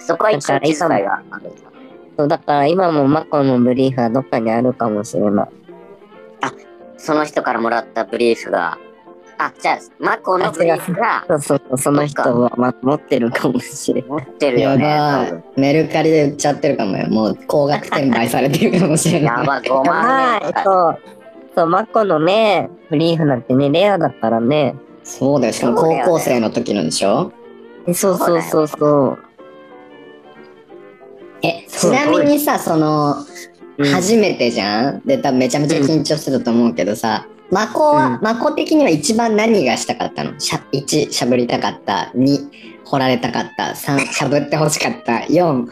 [0.00, 1.69] そこは一応気遣いがあるんだ。
[2.20, 5.48] そうだから今もマコのブリーフはどっかにあるかもしれない。
[6.98, 8.76] その人からもらったブリーフが、
[9.38, 14.10] あ、じゃあ、マコのブリーフがそうそうそう、その人はま持ってるかもしれない。
[14.10, 14.84] 持ってるよやね。
[14.84, 15.44] ばい多分。
[15.56, 17.08] メルカリで売っちゃってるかもよ。
[17.08, 19.38] もう高額転売されてるかもしれない。
[19.40, 20.52] やばい、5万は円い、。
[20.62, 20.98] そう。
[21.56, 24.74] そう、マコのね、ブリーフなんてね、レアだからね。
[25.02, 25.52] そうだよ。
[25.54, 27.32] しかも高校生の時のでしょ？
[27.86, 29.18] えそうそうそうそう。
[31.42, 35.00] え、ちなみにさ、その、うん初めてじゃん？
[35.06, 40.38] で、多分めちゃめちゃ緊張してたと思うけどさ、マコは、うんマコ的には一番何がしたかったの？
[40.38, 42.50] しゃ ?1、しゃぶりたかった？2、
[42.84, 45.66] 掘られたかった？3、しゃぶってほしかった？4、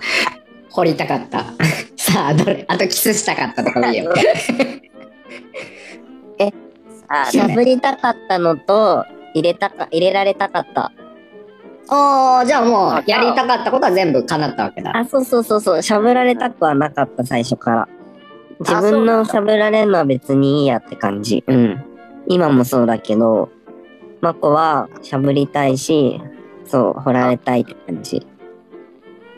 [0.70, 1.44] 掘りたかった？
[1.98, 2.64] さあ、どれ？
[2.66, 4.10] あとキスしたかったとかもいいよ。
[7.10, 9.04] あしゃぶりたかったのと、
[9.34, 10.92] 入れたか、入れられたかった？
[11.88, 14.96] ああ、じゃあもう、やりたかったことは全部叶ったわけだ。
[14.96, 17.88] あ、そうそうそうそう、しゃぶられたくはなかった、最初から。
[18.60, 21.44] 自分のしゃぶられるのは別にいいやって感じ。
[21.46, 21.84] うん。
[22.26, 23.50] 今もそうだけど、
[24.20, 26.20] マコはしゃぶりたいし、
[26.66, 28.26] そう、掘られたいって感じ。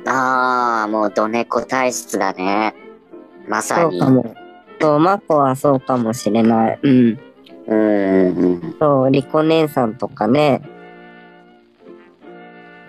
[0.07, 2.75] あー、もう、ドネコ体質だね。
[3.47, 3.99] まさに。
[3.99, 4.35] そうかも。
[4.81, 6.79] そう、マコはそうかもしれない。
[6.83, 7.19] うん。
[7.67, 8.77] うんうん。
[8.81, 10.63] そう、リコ姉さんとかね。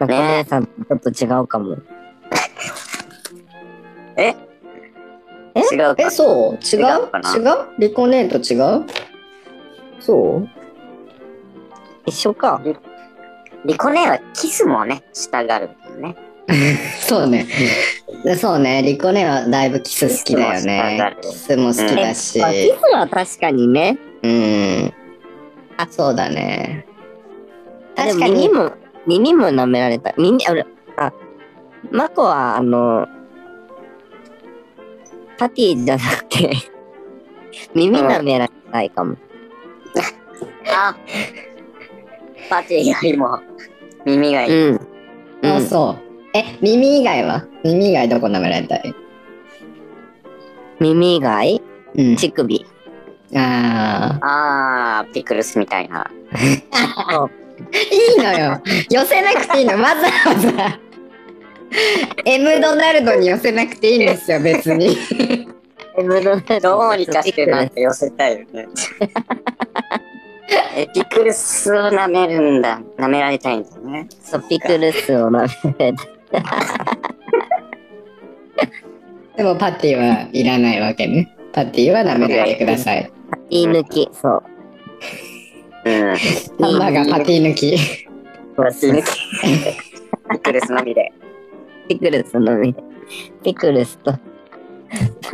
[0.06, 1.78] リコ姉さんとちょっと違うかも。
[4.18, 4.36] え？
[5.56, 5.60] え？
[5.72, 6.66] 違うかえ、そう？
[6.66, 6.84] 違う？
[6.84, 8.86] 違うリコネーと違う？
[10.00, 10.48] そう？
[12.06, 12.62] 一緒か。
[13.66, 16.16] リコネはキスもね、したがるんだよね。
[17.00, 17.48] そうね。
[18.24, 21.16] でそうね、リコネはだいぶキス好きだよね。
[21.22, 22.40] キキスも好きだし。
[22.40, 23.98] まあキスは確かにね。
[24.24, 24.94] うん。
[25.78, 26.86] あ、そうだね。
[27.96, 28.50] 確かに。
[28.50, 28.72] も
[29.08, 30.14] 耳も、舐められた。
[30.18, 31.14] 耳、あ、あ
[31.92, 33.08] マコは、あの、
[35.38, 36.52] パティじゃなくて、
[37.74, 39.16] 耳舐められないかも。
[40.68, 40.96] あ、
[42.50, 43.40] パティよりも
[44.06, 44.70] 耳がいい。
[44.70, 44.80] うん。
[45.44, 46.38] あ、うん、そう。
[46.38, 47.46] え、耳以外は？
[47.64, 48.94] 耳以外どこ舐められたい？
[50.80, 51.62] 耳以外？
[51.96, 52.16] うん。
[52.16, 52.66] 乳首。
[53.36, 56.10] ああー、ピクルスみたいな。
[57.73, 58.62] いいのよ。
[58.89, 59.73] 寄せなくていいの。
[59.73, 60.79] わざわざ。
[62.25, 64.97] M ドナルドに寄せなくていいんですよ、別に。
[65.97, 68.67] エムドナルドどうにかしてなんか寄せたいよね。
[70.75, 72.81] え、ピクルスを舐めるんだ。
[72.97, 74.07] 舐められたいんだね。
[74.21, 75.93] そうピクルスを舐めて。
[79.38, 81.34] でもパティはいらないわけね。
[81.53, 83.12] パティは舐めないでください。
[83.49, 84.10] 言い抜き。
[84.13, 84.43] そう。
[85.86, 86.15] うん。
[86.15, 86.17] ハ
[86.76, 87.76] ンバーガーパティ抜き。
[87.78, 88.08] ピ
[90.39, 91.12] クルスのみで。
[91.88, 92.76] ピクルスのみ。
[93.44, 94.13] ピクルスと。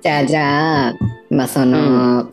[0.00, 0.94] じゃあじゃあ、
[1.30, 2.30] まあその、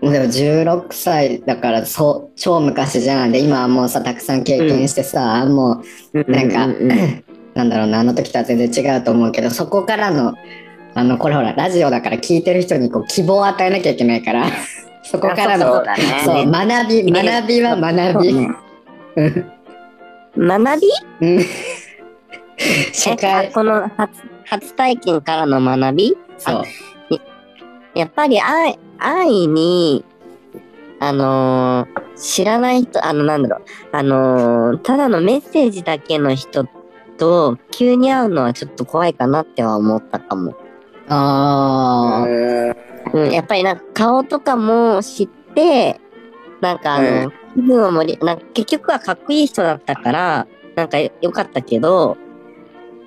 [0.00, 3.32] でも16歳だからそう超昔じゃん。
[3.32, 7.24] で今はもうさたくさん経験してさ、もうなんか、うううん
[7.58, 10.34] なんだろうなあの時とは全然違うと思うけどそこからの
[10.94, 14.46] あのこれほらラジオだから聞いてる人にこう希望を与えなきゃいけないから
[15.04, 16.46] そこからのそうだね。
[16.46, 17.22] 学びね。
[17.22, 18.28] 学びは学び。
[18.28, 18.56] うん。
[20.36, 20.88] 学び？
[21.20, 21.44] うん。
[22.92, 24.10] 社え会この初
[24.44, 26.16] 初体験からの学び？
[26.36, 26.62] そう。
[27.94, 30.04] やっぱり愛愛に、
[31.00, 36.66] あのー知らない人、あの、なんだろう、あのーただのメッセージだけの人
[37.16, 40.54] と急に会うのはちょっと怖いかなっては思ったかも。
[41.08, 46.00] あーうん、やっぱりなんか顔とかも知って、
[46.60, 52.16] なんかあの、うん気分を盛り、なんか結局はかっこいい人だったから、なんかよよかったけど、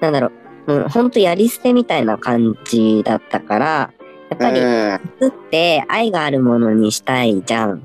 [0.01, 0.31] なんだろ
[0.67, 3.93] う、うん、ほんとやり捨てみたいな感じだったから、
[4.29, 4.99] やっぱり、うん。
[5.19, 7.81] 作って愛があるものにしたいじゃん。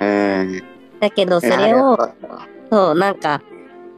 [0.00, 0.62] うん。
[1.00, 1.98] だけどそれを、
[2.70, 3.42] そう、なんか、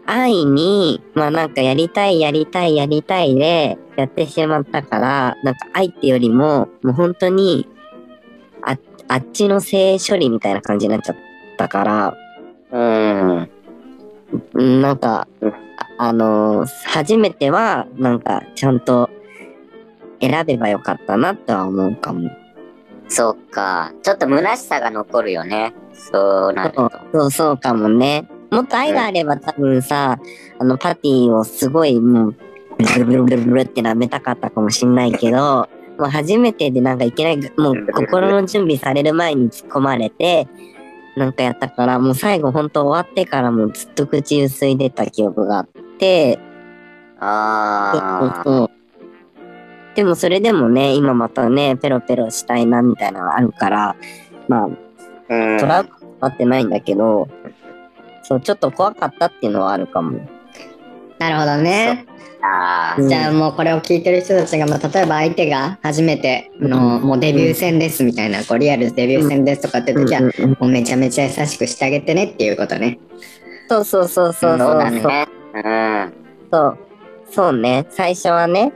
[0.06, 7.68] 愛に、まあなんかやりたい、やりたい、やりたいでやってしまったから、なんか愛ってよりも、もう本当に、
[8.62, 8.76] あ、
[9.08, 11.16] あっちの性処理みたいな感じになっちゃっ
[11.56, 12.16] たから、
[12.72, 13.50] うん。
[14.54, 15.28] うんなんか
[15.96, 19.10] あのー初めては、なんかちゃんと
[20.20, 22.30] 選べばよかったなとは思うかも。
[23.08, 23.92] そっか。
[24.02, 25.74] ちょっと虚しさが残るよね。
[25.92, 26.90] そうなると。
[27.12, 28.28] そうそうかもね。
[28.50, 30.18] もっと愛があれば多分さ、
[30.59, 32.37] あのパティをすごいもう、
[32.78, 40.48] ブルブルブルブルって舐めたかったかもしんないけど、もう初めてでなんかいきなりもう心の準備される前に突っ込まれて、
[41.16, 46.38] なんかやったから、もう最後本当終わってからもずっと口ゆすいでた記憶があって、
[47.20, 48.42] ああ。
[48.44, 48.70] そう
[49.94, 53.96] でもそれでもね、今またね、ペロペロしたいなみたいなのがあるから、
[54.48, 55.59] まあ、うん。
[55.59, 55.88] トラウ
[56.20, 57.28] マってないんだけど、
[58.24, 60.18] そう、ちょっと怖かったっていうのはあるかも。
[61.18, 62.06] なるほどね。
[62.42, 72.98] あうんじゃあもうこれを聞いてる人たちが、まあ、例えば相手が初めての、もうデビュー戦ですみたいな、こうリアルデビュー戦ですとかって時は、もうめちゃめちゃ優しくしてあげてねっていうことね。
[73.68, 74.58] そうそうそうそうあ。
[74.58, 75.28] そうそうそうだね。
[75.54, 75.58] う
[76.08, 76.12] ん。
[76.52, 76.78] そう。
[77.30, 77.87] そうね。
[77.90, 78.72] 最初はね。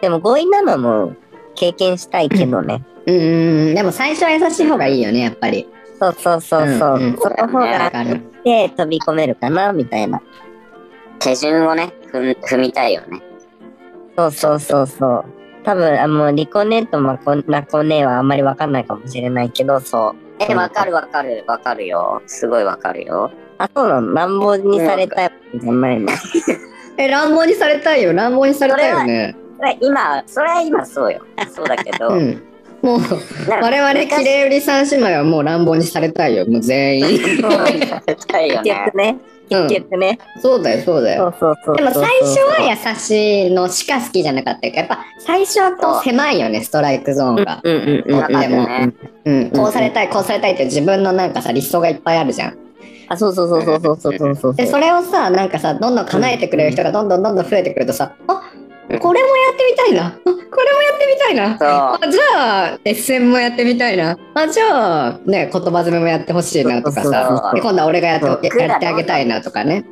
[0.00, 1.14] でも強引なのも
[1.56, 2.84] 経験したいけどね。
[3.06, 3.22] うんうん
[3.68, 5.68] うん、でも最初は優しい方がいいよね、やっぱり。
[5.98, 6.96] そうそうそうそう。
[6.96, 8.20] うんうんその方わがかる。
[8.44, 10.20] で飛び込めるかなみたいな。
[11.18, 13.22] 手順をね、踏ん踏みたいよね。
[14.16, 15.24] そうそうそうそう。
[15.64, 20.44] 多分、あもうリコネとマコナコネはあんまりわかんないかもしれないけど、そう。
[20.48, 22.22] え、わかるわかるわかるよ。
[22.26, 23.30] すごいわかるよ。
[23.58, 26.12] あ、そうなの乱暴にされたいじゃないの。
[26.98, 29.34] え、乱暴にされたいよ、乱暴にされたいよね。
[29.56, 31.20] それ今、それは今そうよ。
[31.50, 32.08] そうだけど。
[32.10, 32.42] うん。
[32.86, 33.00] もう、
[33.48, 37.18] 我々、きれい売り三姉妹はもう乱暴にされたいよ、もう全員。
[37.40, 37.64] そうさ
[38.06, 39.16] れたいよ結ね。
[39.48, 40.18] 結局ね。
[40.40, 41.34] そうだよ、そうだよ。
[41.40, 41.76] そうそうそうそう。
[41.76, 47.60] でも最初は優しいのしか好きじゃなかったけど、やっぱ最初はこう狭いよね、ストライクゾーンが。
[47.64, 48.20] うんうんうんうん。
[48.20, 48.92] とってもね
[49.24, 52.58] うん、こうされたい、こうされたいって自分のなんかさ、理想がいっぱいあるじゃん。
[53.08, 54.54] あ、そうそうそうそうそうそうそうそう。
[54.54, 60.06] で、それをさ、なんかさ、どんどん叶えてくれる人がどんどんどんどん増えてくるとさ、あうんこれもやってみたいな。
[60.06, 61.58] あこれもやってみたいな。
[61.60, 64.16] あじゃあ、SM もやってみたいな。
[64.34, 69.84] あじゃあ、ね、言葉詰めもやってほしいなとかさ今度は俺がやってやってあげたいなとかね。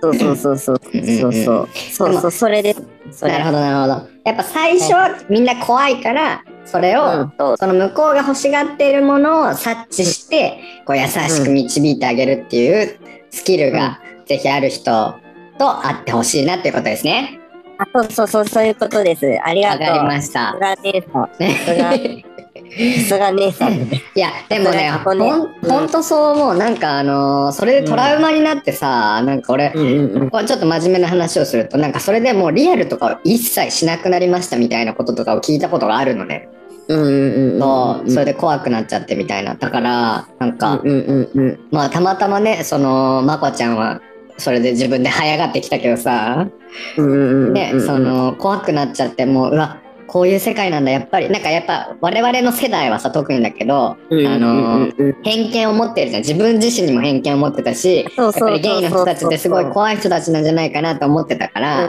[0.00, 1.68] そうそうそうそうそうそう。
[1.90, 2.82] そうそう、それです。
[3.10, 4.08] それなるほど、なるほど。
[4.24, 12.98] やっぱ最初はみんな怖いから、それを、その向こうが欲しがっているものを察知して、こう優しく導いてあげるっていう
[13.30, 15.14] スキルがぜひある人
[15.58, 17.40] と会ってほしいなっていうことですね。
[17.78, 19.24] あそうそうそう、そういうことです。
[19.42, 19.82] ありがとう。
[19.82, 20.54] わかりましたさ。
[20.54, 22.28] すが姉さん。
[22.68, 24.02] さすが姉さんね。
[24.14, 26.56] いや、でもね、ほんほんとそう思う。
[26.56, 36.48] なんかあのーそれでトラウマになってさ、なんか俺、うんうんちょっと真面目な話をすると、なんかそれでもうリアルとかを一切しなくなりましたみたいなこととかを聞いたことがあるのね。
[36.88, 37.60] うんうんうんうん。
[37.60, 39.54] そう、それで怖くなっちゃってみたいな。
[39.54, 41.58] だから、なんか、うんうんうん。
[41.70, 44.00] まあたまたまね、その、まこちゃんは、
[44.38, 46.48] それで自分で這い上がってきたけどさ、
[46.96, 47.52] うんうんうん。
[47.52, 55.16] ね、そ、の、怖くなっちゃって、もう、うわ、こういう世界なんだ、やっぱり、なんかやっぱ、我々の世代はさ、特にだけど、うんあのうんうん。
[55.22, 56.22] 偏見を持ってるじゃん。
[56.22, 61.88] 自分自身にも偏見を持ってたし、やっぱりゲイの人たちってすごい怖い人たちなんじゃないかなと思ってたから、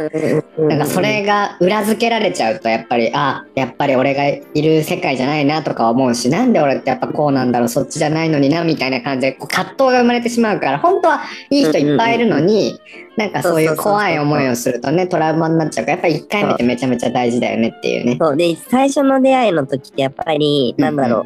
[0.58, 12.80] なんかそれが裏付けられちゃうとやっぱりあやっぱり俺がいる世界じゃないなとか思うしなんで俺ってやっぱこうなんだろうそっちじゃないのになみたいな感じでこう葛藤が生まれてしまうから本当はいい人いっぱいいるのに
[13.20, 18.18] なんかそういう怖い思いをするとねトラウマになっちゃうからやっぱり1回目ってめちゃめちゃ大事だよねっていうね。
[18.18, 18.38] そう。
[18.38, 21.26] で最初の出会いの時ってやっぱり、なんだろう、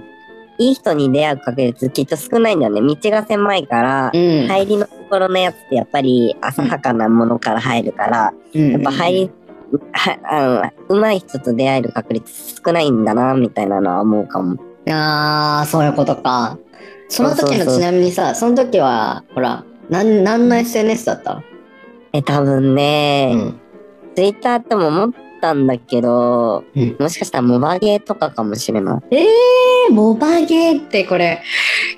[0.57, 2.81] いい人に出会う確率きっと少ないんだよね。
[2.81, 4.47] 道が狭いから、うん。
[4.47, 9.31] 入りのところのやつってやっぱり浅はかなものから入るから、やっぱ入り
[9.93, 14.57] はあの上手い人と出会える確率少ないんだなみたいなのは思うかも。
[14.89, 16.57] ああそういうことか。
[17.09, 21.43] その時のちなみにさその時はほらなん何の SNS だった？
[22.13, 23.59] え多分ね、うん
[24.15, 29.15] ツイッターっても思ったんだけど、うんもしかしたらモバゲーとかかもしれない。
[29.15, 31.41] えー、モバゲーってこれ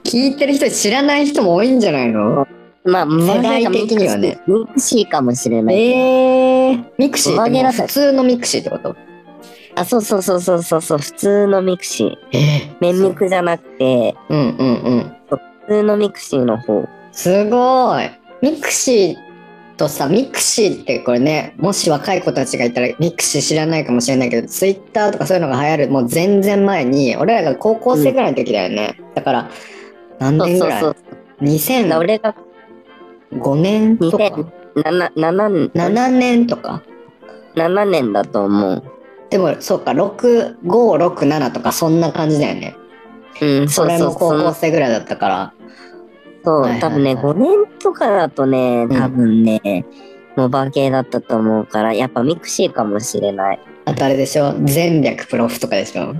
[0.05, 2.47] 聞いてる人知らない人も多いんじゃないの？
[2.85, 5.75] まあ、世代的にはねミクシーかもしれない。
[5.75, 8.95] えー、ミクシーって普通のミクシーってこと？
[9.75, 12.37] あ、そうそうそうそうそうそう、普通のミクシー。
[12.37, 15.15] えメンミクじゃなくて、うんうんうん。
[15.29, 16.87] 普通のミクシーの方。
[17.11, 18.09] すごい。
[18.41, 19.24] ミクシー
[19.77, 28.99] とさ、ミクシーってこれね、もし若い子たちがいたらミクシー知らないかもしれないけど、ツイッターとかそういうのが流行るもう全然前に、俺らが高校生ぐらいの時だよね。
[29.13, 29.49] だから、
[30.19, 30.81] 何そう年ぐらい？
[30.81, 31.03] そうそう。
[31.11, 32.35] だから ?2005 俺が
[33.57, 34.23] 年とか
[34.75, 36.83] ？2007 7 7年とか
[37.55, 38.83] ？7年だと思う。
[39.29, 42.75] でもそうか6567とかそんな感じだよね
[43.41, 44.53] うん、それもそうそうそ高校う。
[44.53, 45.53] 生ぐらいだったから
[46.45, 46.81] そうはいはいはい。
[46.81, 49.85] 多分ね、5年とかだとね、多分ね、
[50.37, 53.59] モバゲーだったと思うから、やっぱミクシーかもしれない。
[53.85, 54.53] あとあれでしょ？
[54.63, 56.15] 前略プロフとかでしょ？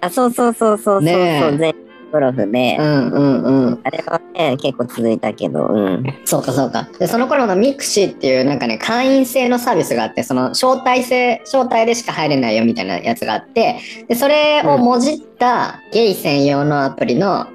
[0.00, 1.56] あ、そうそうそうそうそうそう、ねえ。
[1.56, 1.74] 前
[2.12, 2.76] プロフね。
[2.78, 3.80] うんうんうん。
[3.84, 6.04] あれはね、結構続いたけど、うん。
[6.26, 6.86] そうかそうか。
[6.98, 17.46] でその頃のミクシーっていうなんかね会員制のサービスがあってその招待制招待でしか入れないよみたいなやつがあってでそれをもじったゲイ専用のアプリの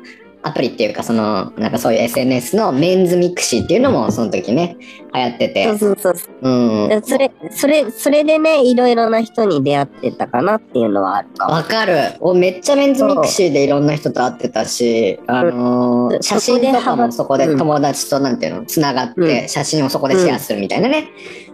[0.48, 4.78] アプリっていうかそのなんかそういう SNS のメンズミクシーっていうのもその時ね
[5.14, 5.66] 流行ってて。
[5.66, 6.50] そうそうそうそう。
[6.50, 6.90] うん。
[6.90, 11.54] でそれ、それ、それでね、いろいろな人に出会ってたかなっていうのはあるかも。
[11.54, 11.98] わかる。
[12.20, 16.24] おめっちゃメンズミクシーでいろんな人と会ってたし、あのーうん。
[16.24, 17.58] 写真とかもそこでうん。
[17.58, 19.50] 友達となんていうのつながって、うん。
[19.50, 21.10] 写真をそこでシェアするみたいなね、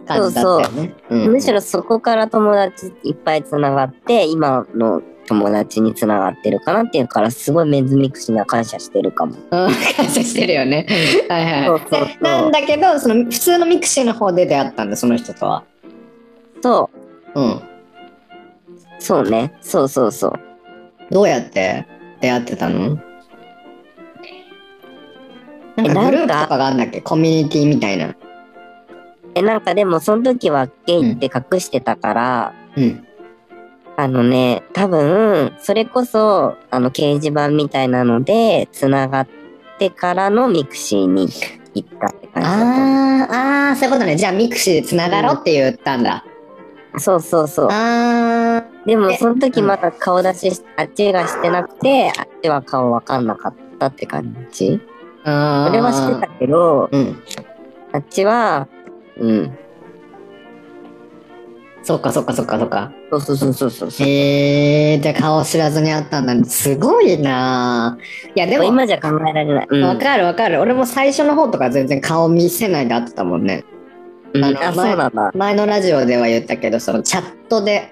[0.07, 0.93] 感じだったよね。
[1.09, 1.31] うん。
[1.33, 9.35] むしろそこから友達いっぱいつながって、今の友達につながってるかなっていうから、すごいメンズミクシーには感謝してるかも。
[9.35, 9.69] うん感
[10.09, 10.85] 謝してるよね。
[11.29, 11.65] はいはい。
[11.65, 15.63] そうそうそうでなんだけどその普通のミクシーの方で出会ったんだその人とは。
[16.61, 16.89] そ
[17.35, 17.61] う、うん。
[18.99, 19.53] そうね。
[19.61, 20.33] そうそうそう。
[21.11, 21.85] どうやって
[22.21, 22.97] 出会ってたの？
[25.75, 27.01] なんかグループとかがあるんだっけ？
[27.01, 28.15] コミュニティみたいな。
[29.35, 33.07] え、なんかでもその時はゲイって隠してたから、うん。
[33.95, 39.27] あのね、多分、それこそ、あの、掲示板みたいなので、つながっ
[39.77, 41.27] てからのミクシーに
[41.75, 44.15] 行ったって感じだと思あーあーそういうことね。
[44.15, 46.25] じゃあミクシーでつながろうって言ったんだ。
[46.95, 46.99] う。
[46.99, 47.67] そうそうそう。
[47.71, 54.79] あでも、えその時まだ顔出しし、あっちがしてなくて、あっちは顔わかんなかったって感じ。
[55.23, 55.67] あ。
[55.69, 57.21] 俺はしてたけど、うん。
[57.91, 58.67] あっちは、
[59.17, 59.57] うん。
[61.83, 62.93] そっかそっかそっかそっか。
[63.11, 64.07] そうそうそうそうそうそう。
[64.07, 66.45] へえー、じゃあ顔知らずに会ったんだ。
[66.45, 69.67] すごいなぁいやでも、今じゃ考えられない。
[69.69, 69.83] うん。
[69.83, 70.61] わかるわかる。
[70.61, 73.65] 俺も最初の方とか全然顔見せないで会ってたもんね。
[74.33, 75.31] うんあ、前そうなんだ。
[75.35, 77.91] 前のラジオでは言ったけど、そのチャットで、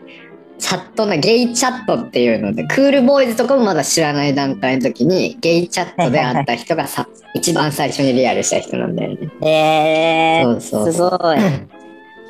[0.57, 9.29] チャットな、ゲイチャットっていうので、クールボーイズとかもまだ知らない段階の時に、ゲイチャットで会った人がさ、一番最初にリアルした人なんだよね。
[9.41, 11.37] えー、そうそうすごい。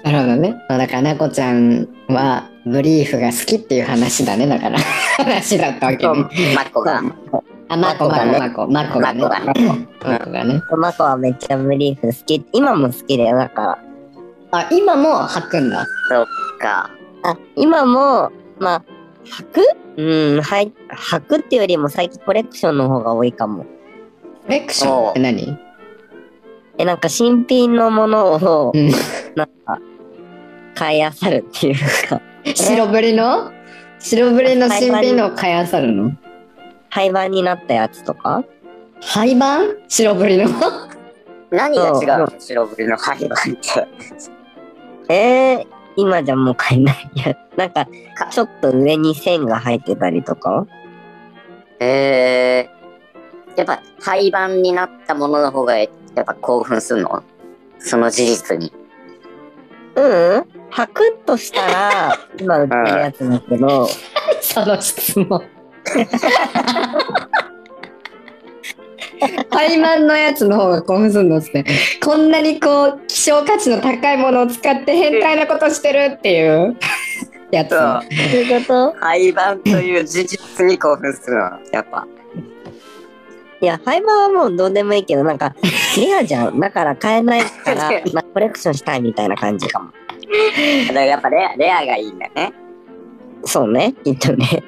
[0.03, 0.55] なるほどね。
[0.67, 4.79] まあ、だから、なこちゃんは、ブリーフが好きっていう話だね、だから。
[5.17, 6.13] 話だったわけね。
[6.55, 7.01] マコが。
[7.69, 9.21] あ、まこ、まこ、まこ、まこがね。
[9.21, 10.61] マコがね。
[10.77, 12.45] マコはめっちゃブリーフ好き。
[12.51, 13.61] 今も好きだよ、だか
[14.51, 14.59] ら。
[14.59, 15.85] あ、今も履くんだ。
[16.09, 16.25] そっ
[16.59, 16.89] か。
[17.23, 18.83] あ、今も、まあ、
[19.23, 19.61] 履く？
[19.97, 23.65] うん、はい、履くっていうよりも最近コレクションの方が多いかも。
[24.45, 25.57] コレクションって何？
[26.77, 28.89] え、なんか新品のものを、うん
[29.35, 29.79] なんか、
[30.75, 31.75] 買い漁るっていう
[32.07, 32.21] か、
[32.55, 33.51] 白ぶりの？
[33.99, 36.11] 白ぶりの新品のを買いあさるの？
[36.89, 38.43] 廃盤になったやつとか？
[39.01, 40.49] 廃盤白ぶりの？
[41.51, 43.87] 何が違うその白ブリの廃盤って。
[45.13, 45.67] えー、
[45.97, 47.11] 今じゃもう買えない。
[47.13, 47.85] いや、なんか、
[48.31, 50.65] ちょっと上に線が入ってたりとか？
[51.79, 55.89] えー、やっぱ廃盤になったものの方がやっ
[56.23, 57.21] ぱ興奮するの？
[57.79, 58.71] その事実に。
[59.95, 60.45] うん。
[60.71, 63.87] 履くとしたら、今売ってるやつだけど、
[64.41, 65.41] その質問。
[69.51, 71.63] 廃盤のやつの方が興奮するのっすね
[72.03, 76.75] こんなにこう希少価値の高いものを使って変態なことしてるっていう。
[77.51, 77.99] やつそう。
[78.01, 78.65] そういう。
[78.65, 81.59] こと廃盤という事実に興奮するの。
[81.71, 82.07] やっぱ。
[83.61, 85.53] いや、廃盤はもうどうでもいいけど、なんか、
[85.97, 86.59] レアじゃん。
[86.59, 89.89] だから買えないから、まあ、コレクションしたいみたいな感じかも。
[90.87, 92.51] だからやっぱレアレアがいいんだね。
[93.43, 94.63] そうね、きっとね。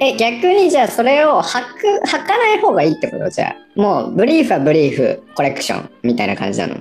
[0.00, 3.80] え逆にじゃあそれを履く履かない方がいいってことじゃあ？
[3.80, 6.74] もうブリーフはブリーフコレクションみたいな感じなの？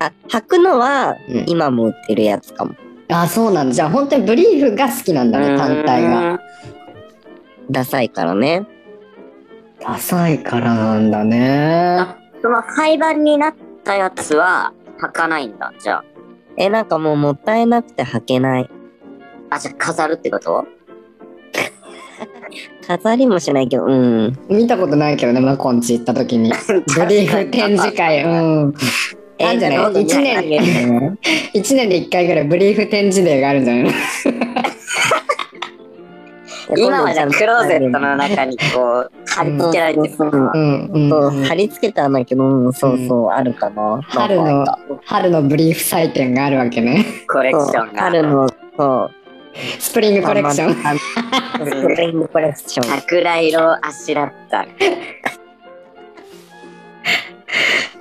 [0.00, 2.74] あ、履くのはうん、今も売ってるやつかも。
[3.08, 6.40] あそうなんだじゃあ本当にブリーフが好きなんだね単体が。
[7.70, 8.64] ダサいからね。
[9.86, 15.72] ダサいからなんだねあその廃盤になったやつは履かないんだ。
[15.78, 16.02] じゃ
[16.56, 18.70] え、なんかもうもったいなくて履けない。
[19.50, 19.56] あ。
[19.56, 20.64] あ、じゃあ飾るってこと？
[22.86, 24.38] 飾りもしないけど、うん。
[24.48, 26.50] 見たことないけどねマコンチ行った時に
[26.96, 28.74] ブリーフ展示会うん
[29.38, 30.02] なんじゃない？
[30.02, 31.16] 一年上げてね
[31.54, 33.90] 1年で1回ぐらいブリーフ展示デーがあるんじゃないの
[36.76, 44.00] 今はじゃあクローゼットの中にこう貼り付けられてるそうそうそううんうんそううん貼り付けたんだけど、うんそうそう、あるかな。
[44.02, 44.64] 春の
[45.04, 48.02] 春のブリーフ祭典があるわけねコレクションが。
[48.02, 49.10] 春の、そう。
[49.78, 50.74] スプリングコレクションン。
[50.74, 52.88] スプリングコレクション。
[53.00, 54.66] 桜色あしらった。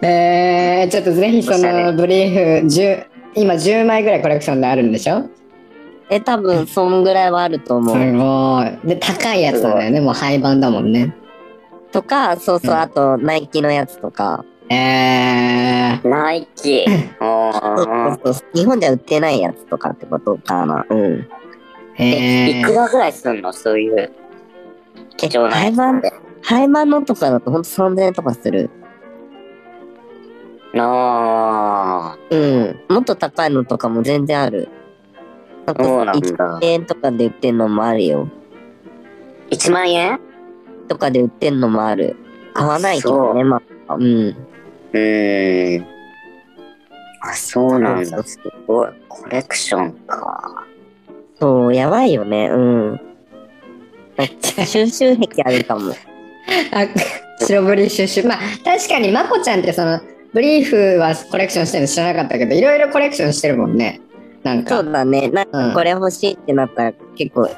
[0.02, 3.06] えー、ちょっとぜひそのブリーフ10
[3.36, 5.24] 今10枚ぐらいコレクションであるんでしょ？
[6.10, 8.14] え、多分、そんぐらいはあると思すう。
[8.14, 11.16] ごいで高いやつだよねもう廃盤だもんね
[11.92, 14.44] とか、そうそう、うんあと、ナイキのやつとか。
[14.70, 16.86] えー、ナイキ。
[17.20, 20.86] ーそうそう日本じゃ売ってないやつとかってことかな。
[20.90, 21.28] うん。
[21.98, 23.54] え、えいくらぐらいすんの？
[23.54, 24.12] そういう
[25.18, 26.02] 貴重なやつ廃盤、
[26.42, 28.70] 廃盤のとかだとほんと3000円とかする。
[30.78, 32.80] あうん。
[32.90, 34.68] もっと高いのとかも全然ある。
[35.66, 38.30] なんそうかなんだ1円とかで売ってんのもあるよ。
[39.50, 39.58] ー。
[39.58, 40.20] 1万円？
[40.88, 42.16] とかで売ってんのもある。
[42.54, 43.96] 買わないけどね、まあ。
[43.96, 44.04] うん。
[44.04, 45.86] うーん。
[47.22, 48.24] あ、そうなんだ。
[48.24, 48.90] すごい。
[49.08, 50.66] コレクションか。
[51.40, 52.50] そう、やばいよね。
[52.50, 53.02] うん。
[54.66, 55.92] 収集癖あるかも。
[55.92, 55.96] ー、
[56.72, 56.88] あ
[57.46, 60.00] 白ブリーシュシュまあ確かにまこちゃんってその
[60.34, 64.02] ブリーフはコレクションしてるの知らなかったけどいろいろコレクションしてるもんね
[64.46, 65.30] なんかそうだね。
[65.30, 67.50] なんうんかこれ欲しいってなったら結構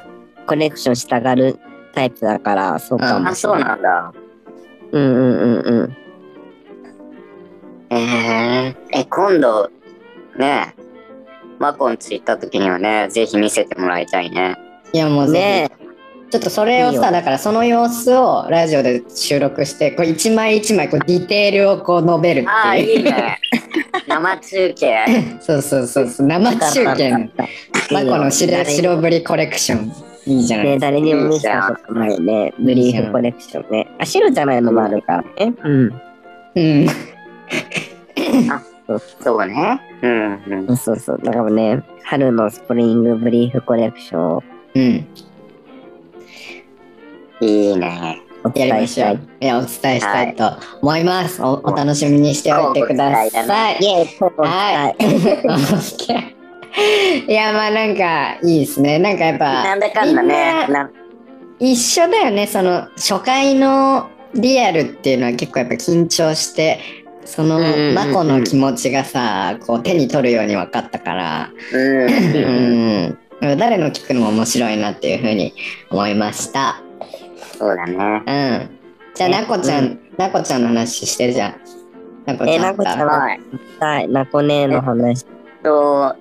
[0.48, 1.60] コレクションしたがる
[1.94, 3.70] タイプだから、そうかもあ、そうしれない。
[3.70, 4.14] なんだ。
[4.94, 5.98] うんうんうんうん。
[7.90, 9.70] えー、え、今度、
[10.38, 10.76] ね
[11.60, 14.56] マコンチ行った時にはね、ぜひ見せてもらいたいね。
[14.94, 15.70] いやもうね
[16.32, 23.40] ちょっとそれをいいよさだからその様子をラジオで収録してこう一枚一枚こうディテールをこう述べるああ、っていういいね。
[24.08, 24.98] 生中継。
[25.40, 27.20] そうそうそうそう生中継の
[27.92, 29.92] マコの白白ブリコレクション
[30.26, 32.54] いいじゃないね、誰にも見せたことないね。
[32.60, 33.88] ブリーフコレクションね。
[33.98, 35.54] あ、白じゃないのもあるからね。
[35.64, 36.02] うん。
[36.56, 36.88] うん
[39.22, 39.82] そうね。
[40.02, 40.78] うん、うん。
[40.78, 41.20] そうそう。
[41.22, 44.44] だからね、春のスプリングブリーフコレクションを
[44.76, 45.08] うん
[47.42, 48.22] いいね。
[48.56, 49.28] おや伝えしたいりましょう。
[49.40, 53.30] いやお伝えしたいと思います、おお楽しみにしておいてください。
[54.36, 54.96] はい。
[57.28, 59.00] いやまあなんかいいですね。
[59.00, 60.68] なんかやっぱなんだかんだみね。
[61.60, 62.48] 一緒だよね。
[62.48, 66.80] その初回のリアルっていうのは結構やっぱ緊張して
[67.26, 67.96] そのうんうんうんうん。
[67.96, 73.18] マコの気持ちがさこう手に取るように分かったから、うん。
[73.40, 75.54] うん、誰の聞くのも面白いなっていうふうに
[75.90, 76.82] 思いました。
[77.58, 77.94] そうだね。
[77.94, 78.80] うん。
[79.16, 82.32] じゃあねなこちゃん、うなこちゃんの話してじゃあ。
[82.32, 83.34] なこちゃんえなこちゃんさは？
[83.34, 83.40] い。
[83.80, 85.26] はい、ナコネの話。
[85.64, 86.16] と、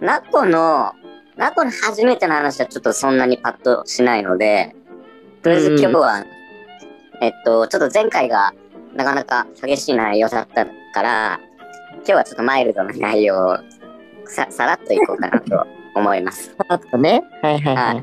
[0.00, 0.92] ナコの
[1.36, 4.74] ナコの初めての話はちょっとそんなにパッとしないので、
[5.42, 6.24] とりあえず今日は、
[7.20, 8.54] えっと、ちょっと前回が
[8.94, 11.40] なかなか激しい内容だったから、
[11.96, 13.58] 今日はちょっとマイルドな内容を
[14.26, 16.54] ささらっといこうかなと思います。
[16.56, 17.22] さらっとね。
[17.42, 18.02] はいはいははいい。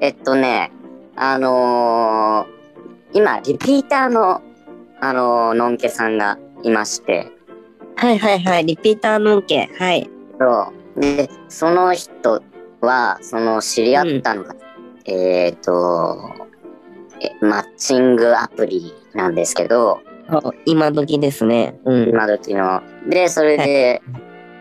[0.00, 0.72] えっとね、
[1.16, 2.56] あのー
[3.12, 4.42] 今、リピーターの、
[5.00, 7.32] あのーのんけさんがいまして、
[7.96, 8.66] はいはいはい。
[8.66, 9.70] リピーターのんけ。
[9.78, 10.08] はい。
[10.38, 11.00] そう。
[11.00, 12.42] で、その人
[12.80, 14.54] は、その知り合ったのが、
[15.06, 16.30] えっ、と、
[17.20, 20.00] えマッチングアプリなんですけど、
[20.66, 21.78] 今時ですね。
[21.84, 22.08] うん。
[22.10, 22.82] 今時の。
[23.08, 24.02] で、それで、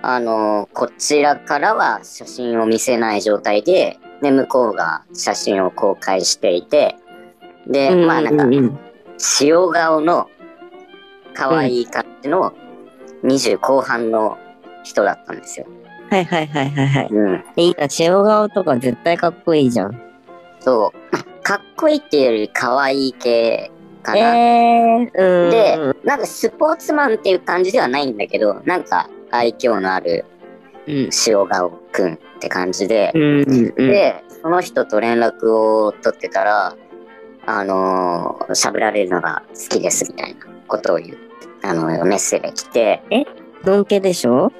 [0.01, 6.95] あの、こちらからは写真を見せない状態で、で、向こうが写真を公開していて、
[7.67, 8.79] で、うんまあなんかう、ん
[9.41, 10.29] 塩顔の
[11.33, 12.53] 可愛い感じの
[13.23, 14.37] 20後半の
[14.83, 15.67] 人だったんですよ。
[16.09, 17.07] はいはいはいはいはい。
[17.09, 17.43] うん。
[17.55, 20.01] いいな、塩顔とか絶対かっこいいじゃん。
[20.59, 20.97] そう。
[21.11, 23.71] まあかっこいいっていうより可愛い系
[24.03, 24.37] かな。
[24.37, 25.51] えー、うん。
[25.51, 30.25] で、なんかスポーツマンっていう感じではないんだけど、なんか愛嬌のある
[30.87, 31.09] うん。
[31.27, 33.87] 塩顔くんって感じで、うんうんうん。
[33.87, 36.75] で、その人と連絡を取ってたら、
[37.47, 41.17] あのー喋られるのが好きですみたいなことを言う、
[41.63, 43.01] あのメッセージが来て、
[43.63, 44.51] のんけでしょ？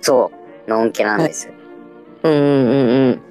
[0.00, 0.32] そ
[0.66, 1.48] う、のんけなんです。
[2.24, 3.22] うんうんうんうん。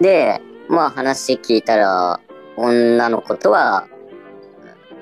[0.00, 2.20] で、まあ話聞いたら、
[2.56, 3.88] 女の子とは、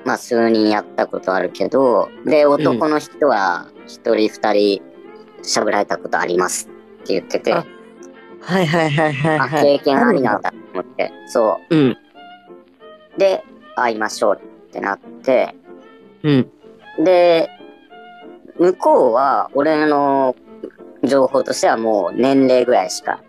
[0.05, 4.81] まあ数人やったことあるけど、で、男の人は一人二人
[5.43, 6.67] 喋られたことあります
[7.09, 7.65] って言ってて、あ
[8.41, 9.79] はいはいはいはいあ、はい。
[9.79, 11.89] 経験ありなんだと思って、そうん。
[11.89, 11.97] う。
[13.17, 13.43] で、
[13.75, 14.39] 会いましょう
[14.69, 15.55] ってなって、
[16.23, 16.51] うん。
[17.03, 17.49] で、
[18.57, 20.35] 向こうは俺の
[21.03, 23.21] 情報としてはもう年齢ぐらいしか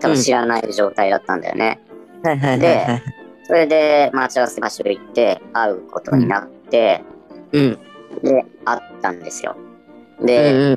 [0.00, 1.80] 多分知らない状態だったんだよね。
[2.22, 3.02] はいはいはいはい。
[3.44, 7.02] それで待ち合わせ場所行って会うことになって、
[7.52, 7.78] うん。
[8.22, 9.56] で、会ったんですよ。
[9.56, 10.76] うんで、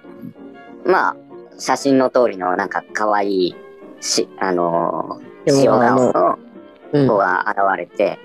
[0.86, 0.91] うん。
[0.91, 1.15] まあ、
[1.58, 3.56] 写真の通りのなんか可愛い
[4.01, 6.39] し、あのー、塩顔の
[6.93, 7.08] うん。
[7.08, 8.20] 子が現れて、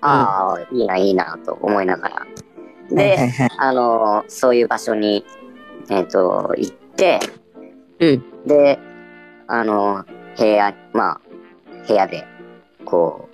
[0.00, 2.14] ああ、いいな、いいなと思いながら。
[2.16, 5.24] はいで、はいはいあのーそういう場所に、
[5.90, 7.18] えっ、と、行って、
[7.98, 8.46] うん。
[8.46, 8.78] で、
[9.46, 11.20] あのー部屋、まあ、
[11.86, 12.26] 部屋で、
[12.84, 13.28] こ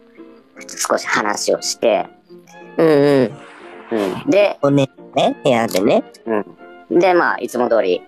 [0.57, 2.09] う、少し話をして、
[2.77, 4.11] うんうん。
[4.23, 6.05] うん、で、おね、ね、部屋でね。
[6.91, 8.03] うん、で、まあ、いつも通り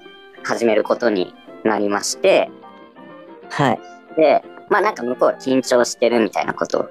[0.45, 1.35] 始めることに
[1.65, 2.51] なりまして、
[3.51, 3.81] はい。
[4.17, 6.89] で、まあ、なんか向こうは緊張してるみたいなことを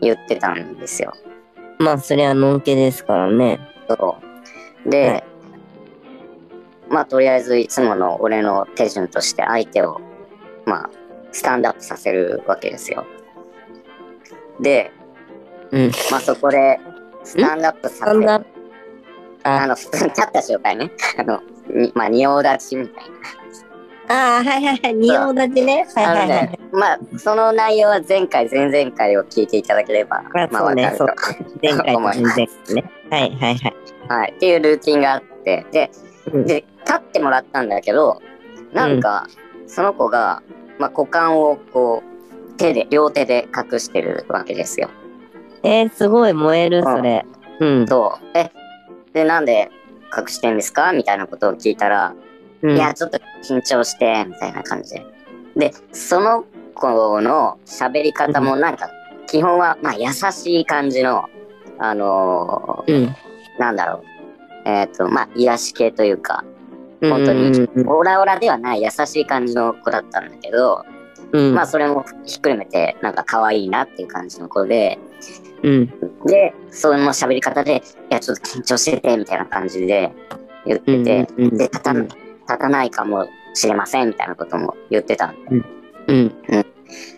[0.00, 1.12] 言ってたんですよ。
[1.78, 3.60] まあ、それはのんけですからね。
[3.88, 4.16] そ
[4.86, 4.90] う。
[4.90, 5.24] で、はい
[6.94, 10.00] まあ、とりあえずいつもの俺の手順として相手を、
[10.64, 10.90] まあ、
[11.32, 13.04] スタンドアップさせるわけですよ。
[14.60, 14.92] で、
[15.72, 15.90] うん。
[16.10, 16.78] まあ、そこで、
[17.24, 18.53] スタンドアップさせる。
[19.44, 20.90] ああの、普通に立った瞬間ね。
[21.18, 23.14] あの、にまあ、仁王立ちみたいな。
[24.06, 24.94] あー、はいはいはい。
[24.94, 25.86] 仁王立ちね。
[25.94, 31.06] はいはいはいね。、まあ、その内容は前回、前々回を聞いていただければ、まあまかると。
[31.62, 32.84] 前回 前々回ね。
[33.10, 33.74] はいはいはい。
[34.08, 34.32] はい。
[34.36, 35.90] っていうルーティンがあって、で、
[36.32, 38.20] うんで、立ってもらったんだけど、
[38.72, 39.26] なんか、
[39.66, 40.42] その子が、
[40.78, 44.88] まあ、股間をこう、手で、両手で隠してるわけですよ。
[45.62, 47.24] えー、すごい燃える、それ。
[47.60, 47.86] うん。
[47.88, 48.38] そう。
[48.38, 48.50] え、
[49.14, 49.70] で、なんで
[50.16, 50.92] 隠してんですか？
[50.92, 52.14] みたいなことを聞いたら、
[52.62, 55.06] うんいや、ちょっと緊張して、みたいな感じで。
[55.56, 56.44] で、その
[56.74, 58.90] 子の喋り方もなんか、
[59.26, 61.24] 基本は、まあ、優しい感じの、
[61.78, 63.16] あのーうん。
[63.58, 64.02] なんだろう。
[64.68, 66.42] えっ、と、まあ、癒し系というか、
[67.02, 70.84] うん本当にオラオラではない優しい感じの子だったんだけど、
[71.32, 71.54] うん。
[71.54, 74.98] まあ、それもひっくるめて、なんか可愛いなっていう感じの子で、
[75.64, 75.86] うん。
[76.26, 80.12] で、その喋り方で、いや、ちょっと緊張してて、みたいな感じで
[80.66, 82.14] 言ってて、うんうんで、立た立
[82.46, 85.62] たないかもしれません、みたいなことも言ってたんで。
[86.08, 86.34] うん。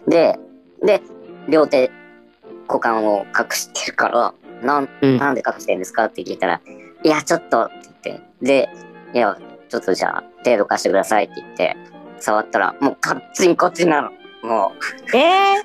[0.06, 0.38] で、
[0.82, 1.02] で、
[1.48, 1.90] 両手、
[2.68, 4.32] 股間を隠してるから、
[4.62, 5.16] なん、うん。
[5.18, 6.60] なんで隠してるんですかって聞いたら、
[7.02, 7.74] いや、ちょっと、って
[8.04, 8.68] 言って、で、
[9.14, 9.36] いや、
[9.68, 11.76] ちょっとじゃあ、手どかしてくださいって言って、
[12.20, 14.10] 触ったら、もうカッチンコチンなの。
[14.42, 14.72] も
[15.12, 15.64] う、えー、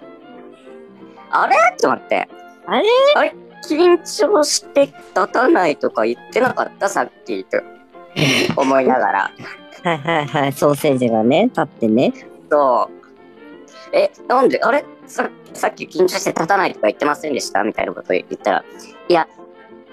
[1.29, 1.55] あれ？
[1.79, 2.27] と思って。
[2.65, 2.87] あれ？
[3.15, 3.35] あれ
[3.67, 6.89] 緊張して立たないとか言ってなかった？
[6.89, 7.61] さっきと
[8.57, 9.31] 思いながら。
[9.83, 10.53] はいはいはい。
[10.53, 12.13] ソーセージがね、立ってね。
[12.49, 13.95] そう。
[13.95, 14.85] え、なんであれ？
[15.07, 17.63] ささっき緊張して立たないとか言ってませんでした？
[17.63, 18.63] みたいなこと言ったら、
[19.09, 19.27] いや、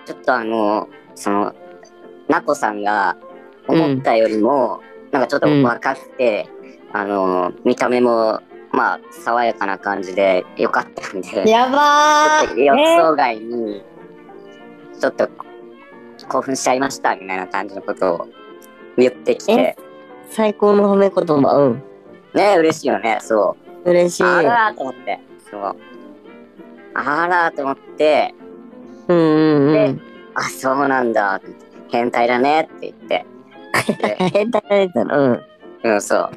[0.06, 1.54] ちょっとあの、その、
[2.28, 3.16] なこさんが
[3.66, 6.48] 思ったよりも、なんかちょっと若くて、
[6.92, 8.40] あの、見た目も、
[8.72, 13.82] まあ、爽やかな感じでよかったんで、やばー予想外に、
[14.98, 15.28] ちょっと
[16.28, 18.28] 興奮しちゃいましたみたいな感じのことを
[18.96, 19.76] 言ってきて、
[20.30, 21.54] 最高の褒め言葉。
[21.54, 21.82] うん。
[22.34, 23.90] ね嬉しいよね、そう。
[23.90, 24.22] 嬉しい。
[24.22, 25.76] あらーと思って、そう。
[26.94, 28.34] あらーと思って、
[29.08, 30.02] うんうんうん。
[30.34, 31.40] あ、そうなんだ、
[31.90, 33.26] 変態だねって言って、
[34.02, 35.24] で変態だったの。
[35.24, 35.42] うん。
[35.84, 36.30] うん、そう。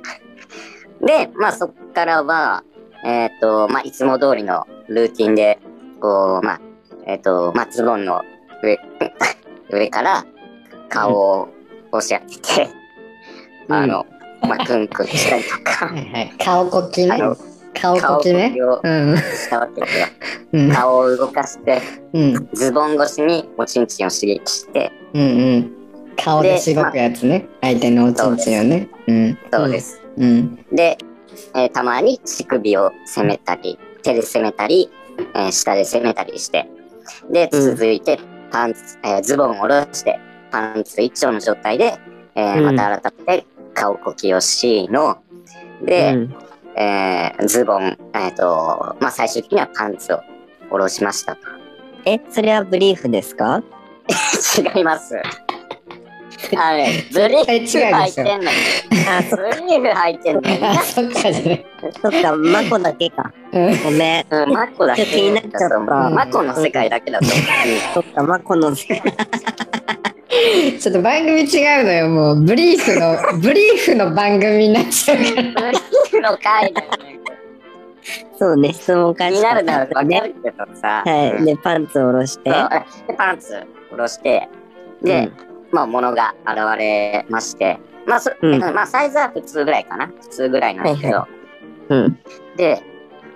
[1.02, 2.64] で、まあそっからは、
[3.04, 5.60] えっ、と、まあいつも通りのルーティンで、
[6.00, 6.62] こう、まあ、
[7.06, 8.22] えっ、と、まあズボンの
[8.64, 8.80] 上、
[9.72, 10.26] 上から
[10.90, 11.48] 顔を
[11.92, 12.70] 押し当てて、
[13.70, 14.06] あの、
[14.42, 16.34] まあクンクンしたりとか、 はいはい。
[16.38, 17.12] 顔こきね。
[17.14, 17.38] あの、
[17.74, 18.56] 顔こきね。
[18.58, 20.06] 顔んしたわけですよ。
[20.54, 20.72] うん。
[20.72, 21.82] 顔を動かして、
[22.14, 22.50] うん。
[22.54, 25.26] ズボン越しにおちんちんを刺激して、うんう
[25.58, 25.72] ん。
[26.16, 27.48] 顔でしごくやつね。
[27.62, 28.88] 相手のおちんちんをね。
[29.08, 29.38] うん。
[29.52, 30.01] そうです。
[30.18, 30.66] うん。
[30.72, 30.98] で、
[31.56, 34.90] えーたまに乳首を攻めたり、手で攻めたり、
[35.36, 36.68] えー下で攻めたりして、
[37.32, 37.62] で、うん。
[37.76, 38.20] 続いて
[38.52, 40.20] パンツ、えーズボンを下ろして、
[40.52, 41.98] パンツ一丁の状態で、
[42.36, 42.76] えーうん。
[42.76, 45.18] また改めて顔こきをしの、
[45.84, 46.36] で、うん。
[46.76, 50.20] えーズボン、えっ、と、まあ、最終的にはパンツを
[50.70, 51.42] 下ろしましたと。
[52.06, 53.62] え、それはブリーフですか？
[54.76, 55.16] 違います。
[56.58, 58.58] あれ、ブリーフ絶対違うでしょ履いてんのに。
[59.08, 60.42] あ、そブリーフ履いてんの
[60.84, 61.22] そっか
[62.02, 63.32] そっか、マコだけか。
[63.52, 64.26] うんごめん。
[64.30, 67.38] うん、マコだけ気になっちゃったマコの世界だけだと思う。
[67.94, 69.02] そっか、マコのせい。
[70.80, 77.20] ちょっと番組違うのよもうブリーフのブリーフの番組になっちゃうからブリーフの回だよね。
[78.40, 80.22] そうね、質問気返になるならわかね。
[80.22, 81.04] るけどさ。
[81.06, 81.32] はい。
[81.34, 82.50] うんで、パンツを下ろして。
[83.16, 83.54] パンツ
[83.92, 84.50] 下ろして、
[85.04, 85.30] で、
[85.72, 90.08] まあ、物が現れまして、まあ、そうんまあ、サイズは普通ぐらいかな。
[90.08, 91.28] 普通ぐらいなんですけど、は
[91.90, 92.20] うん。
[92.58, 92.82] で、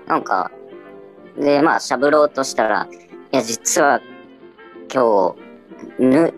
[0.07, 0.51] なんか、
[1.37, 2.87] で、まあ、しゃぶろうとしたら、
[3.31, 4.01] いや、実は、
[4.93, 5.35] 今
[5.99, 6.33] 日、ぬ、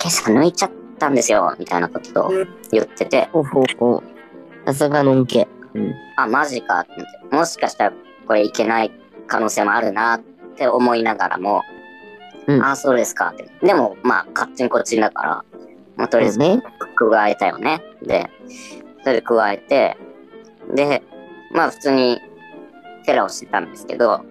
[0.00, 2.30] 今朝抜いちゃったんですよ、みたいなことを
[2.70, 4.02] 言ってて、ほうほうほう。
[4.66, 5.48] さすがのんけ。
[5.74, 5.94] うん。
[6.16, 6.86] あ、マジか
[7.30, 7.92] もしかしたら
[8.26, 8.92] これいけない
[9.26, 10.20] 可能性もあるなっ
[10.56, 11.62] て思いながらも、
[12.48, 13.48] うんあ、そうですかって。
[13.62, 15.44] でも、まあ、勝手にこっちだから、
[15.96, 16.62] まあ、とりあえずね。
[16.96, 17.80] 加えたよね。
[18.02, 18.28] で、
[19.02, 19.96] それで加えて、
[20.74, 21.02] で、
[21.52, 22.20] まあ普通に
[23.04, 24.22] フェラをしてたんですけど、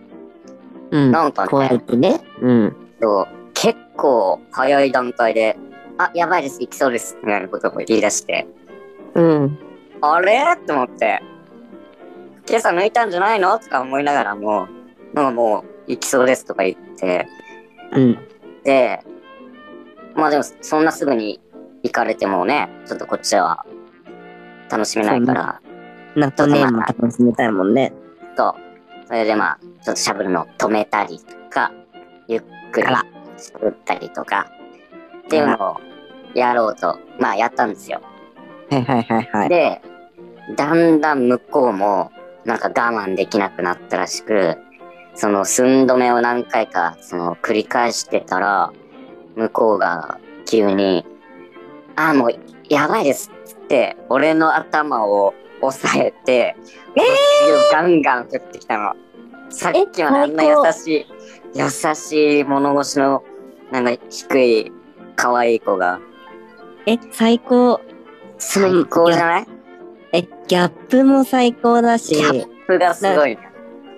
[0.91, 1.11] うん。
[1.11, 2.21] なんか加えね、てね。
[2.41, 2.75] うん。
[3.01, 5.57] そう結構早い段階で、
[5.97, 8.47] あ、やばいです、行きそうです、みたいなことを言い出して、
[9.15, 9.59] うん。
[10.01, 10.57] あれ？
[10.67, 11.21] と思って、
[12.47, 13.57] 今朝抜いたんじゃないの？
[13.57, 14.67] とか思いながらも、
[15.13, 17.27] なんかもう、行きそうですとか言って、
[17.93, 18.19] うん。
[18.63, 19.03] で、
[20.15, 21.39] まあでも、そんなすぐに
[21.83, 23.65] 行かれてもね、ちょっとこっちは
[24.69, 25.61] 楽しめないから、
[26.15, 27.93] ナットネーム楽しみたいもんね。
[28.35, 28.55] と、
[29.05, 31.71] それでまあ、ちょっとしゃぶるのを止めたりとか、
[32.27, 32.87] ゆっくり
[33.37, 34.51] しゃぶったりとか、
[35.25, 35.77] っていうのを
[36.33, 38.01] やろうと、まあやったんですよ。
[38.69, 39.49] はいはいはいはい。
[39.49, 39.81] で、
[40.55, 42.11] だんだん向こうも、
[42.45, 44.57] なんか我慢できなくなったらしく、
[45.19, 48.71] その寸止めを何回か、その繰り返してたら、
[49.35, 51.05] 向こうが急に、
[51.95, 52.29] あ、もう
[52.69, 56.55] やばいですっつって、俺の頭を押さえて、
[56.95, 57.03] 腰
[57.51, 58.93] をガンガン振ってきたの。
[59.49, 61.05] さっきはあんな優しい、
[61.55, 63.23] 優しい物腰の、
[63.71, 64.71] なんか低い、
[65.15, 65.99] 可愛い子が、
[66.85, 67.81] え、最高。
[68.37, 69.47] 最高じゃない？
[70.13, 73.39] え、ギャップも最高だしギ、ャップがすごいね。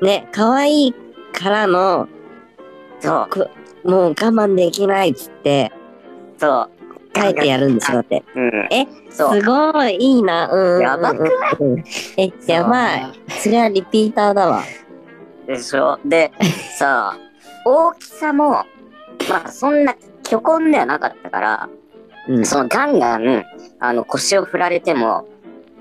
[0.02, 0.96] ね、可愛い
[1.32, 2.08] からの、
[3.00, 3.28] そう。
[3.30, 3.50] こ
[3.84, 5.72] もう我慢できないっつって、
[6.38, 6.70] そう。
[7.18, 8.24] 書いてやるんでしょって。
[8.36, 8.68] うん。
[8.72, 9.42] え、すそう。
[9.42, 10.50] ごい、いいな。
[10.52, 10.82] うん。
[10.82, 11.32] やばくない？
[12.18, 13.12] え、やばい。
[13.30, 14.64] それはリピーターだわ。
[15.48, 16.32] でしょで、
[16.78, 17.18] さあ、
[17.66, 18.66] 大きさも、
[19.30, 21.70] まあそんな巨根ではなかったから、
[22.28, 22.46] うん。
[22.46, 23.44] そのガンガン、
[23.80, 25.28] あの腰を振られても、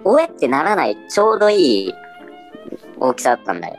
[0.05, 1.95] おえってならないちょうどいい
[2.99, 3.77] 大きさだったんだよ。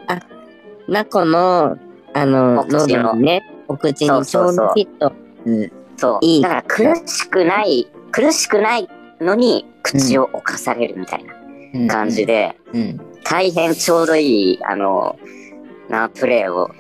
[0.89, 1.77] ナコの、
[2.13, 5.13] あの、お口の喉にね、お口にちょうどフィット。
[5.45, 5.71] うん。
[5.97, 6.19] そう。
[6.21, 8.89] いいだから苦しくない、苦しくない
[9.21, 11.23] のに口を侵されるみたい
[11.73, 15.19] な感じで、うん大変ちょうどいい、あの、
[15.87, 16.71] な、プレーを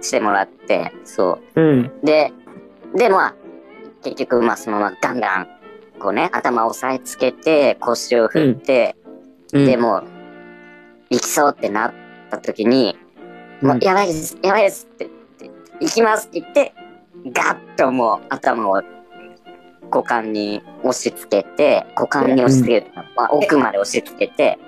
[0.00, 1.60] してもらって、そう。
[1.60, 1.92] うん。
[2.02, 2.32] で、
[2.94, 3.34] で、まあ、
[4.02, 5.48] 結局、まあ、そのままガンガン、
[6.00, 8.96] こうね、頭を押さえつけて、腰を振って、
[9.52, 9.66] うん。
[9.66, 10.04] でもう、
[11.10, 11.92] 行きそうってなっ
[12.30, 12.98] た時に、
[13.64, 15.08] もう、やばいです、やばいですって
[15.40, 16.74] 言って、行きますって言って、
[17.32, 18.82] ガッともう頭を
[19.90, 24.58] 股間に押し付けて、股間に押し付ける、まあ、奥まで押し付けて、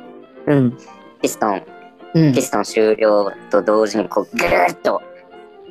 [0.47, 0.79] うん。
[1.21, 1.63] ピストン、
[2.15, 5.03] うんピストン終了と同時にこう、ぐーっと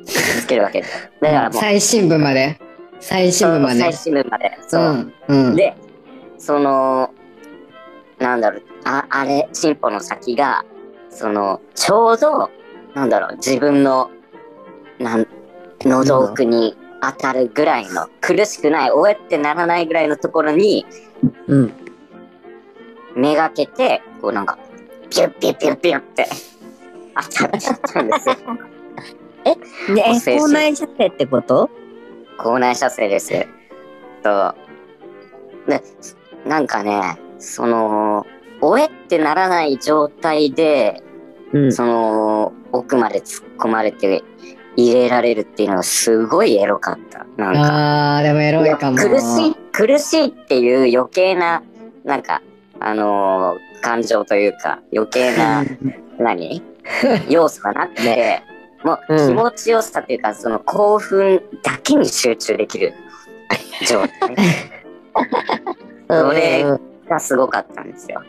[0.04, 1.10] つけるわけです。
[1.20, 2.60] だからもう、最深部まで。
[3.00, 3.92] 最深部まで最。
[3.92, 4.56] 深部まで。
[4.68, 4.82] そう。
[4.84, 5.12] ん。
[5.26, 5.56] うん。
[5.56, 5.74] で、
[6.38, 7.10] その、
[8.20, 10.64] なんだろう、ああれ、進歩の先が、
[11.10, 12.50] その、ちょうど、
[12.96, 14.10] なんだろう、自分の、
[14.98, 15.26] なん、
[15.82, 20.86] 喉奥に当たるぐらいの、苦しくない、おえってならないぐらいのところに、
[21.46, 21.72] うん。
[23.14, 24.58] めがけて、こうなんか、
[25.10, 26.26] ピュッピュッピュッピュッって、
[27.14, 28.34] 当たっちゃったんですよ。
[29.94, 31.68] で、え補正口内射精ってこと？
[32.38, 33.46] 口内射精です。
[34.22, 34.54] と、
[35.68, 35.82] で、
[36.46, 38.26] なんかね、その、
[38.62, 41.02] おえってならない状態で、
[41.52, 41.72] うん。
[41.72, 44.22] その、奥まで突っ込まれて
[44.76, 47.26] 入れられるっていうのがすごいエロかった。
[47.36, 47.60] なんか。
[47.60, 48.96] ああ、でもエロいかも。
[48.96, 51.62] 苦しい、苦しいっていう余計な、
[52.04, 52.42] なんか、
[52.80, 55.64] あのー感情というか、余計な、
[56.18, 56.60] 何？
[57.28, 58.42] 要素がなくて、
[58.82, 62.94] もううん気持ちよさっていうか、その興奮だけに集中できる
[63.86, 64.36] 状態
[66.08, 66.64] それ
[67.08, 68.22] がすごかったんですよ。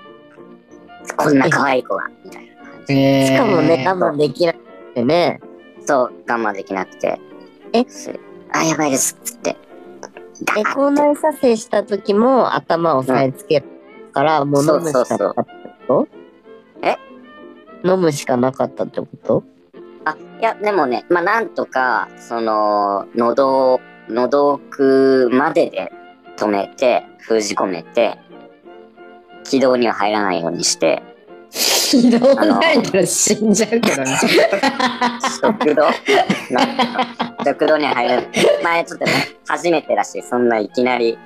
[1.15, 2.46] こんな可愛い子が、みたいな。
[2.89, 4.59] えーしかもね、我慢できなく
[4.95, 5.39] てね。
[5.85, 7.19] そう、我慢できなくて。
[7.73, 7.85] え
[8.53, 9.57] あ、やばいです、つって。
[10.57, 13.65] え、口内射精した時も頭を押さえつける
[14.13, 16.07] から、もう飲むしかなかったってこと？
[16.81, 16.97] え？
[17.83, 19.43] 飲むしかなかったってこと？
[20.05, 25.91] あ、いや、でもね、まあ、なんとか、その、喉、喉奥までで
[26.37, 28.17] 止めて、封じ込めて、
[29.43, 31.01] 軌道には入らないようにして、
[31.87, 34.17] ひどないから死んじゃうけどね。
[35.41, 35.87] 食堂
[37.45, 38.27] 食堂には入らない。
[38.63, 39.11] 前ちょっとね、
[39.47, 41.17] 初めてだし、そんないきなり、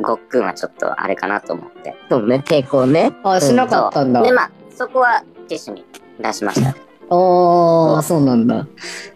[0.00, 1.94] ごっくんはちょっとあれかなと思って。
[2.08, 3.12] そうね、抵抗ね。
[3.24, 4.22] あ、しなかったんだ。
[4.22, 5.84] で、まあ、そこはティッシュに
[6.20, 6.76] 出しました。
[7.10, 8.66] おー、そうなんだ。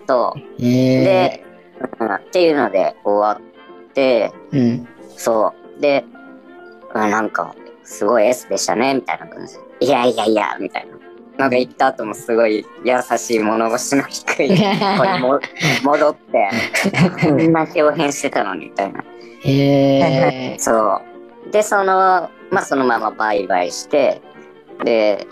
[0.06, 0.40] そう。
[0.58, 0.64] えー、
[1.04, 1.44] で、
[2.00, 4.88] うんっていうので終わって、うん。
[5.16, 5.80] そう。
[5.80, 6.04] で、
[6.94, 7.54] うんなんか、
[7.88, 9.60] すごい S でしたね、みたいな感じで。
[9.80, 10.98] いやいやいや、みたいな。
[11.38, 15.40] なんか言った後もすごい優しい物腰の低い 子にも
[15.84, 16.50] 戻って、
[17.22, 19.04] こんな表現してたのに、みたいな。
[19.44, 21.00] えー、そ
[21.46, 21.50] う。
[21.50, 24.20] で、その、まあそのままバイバイして、
[24.84, 25.26] で、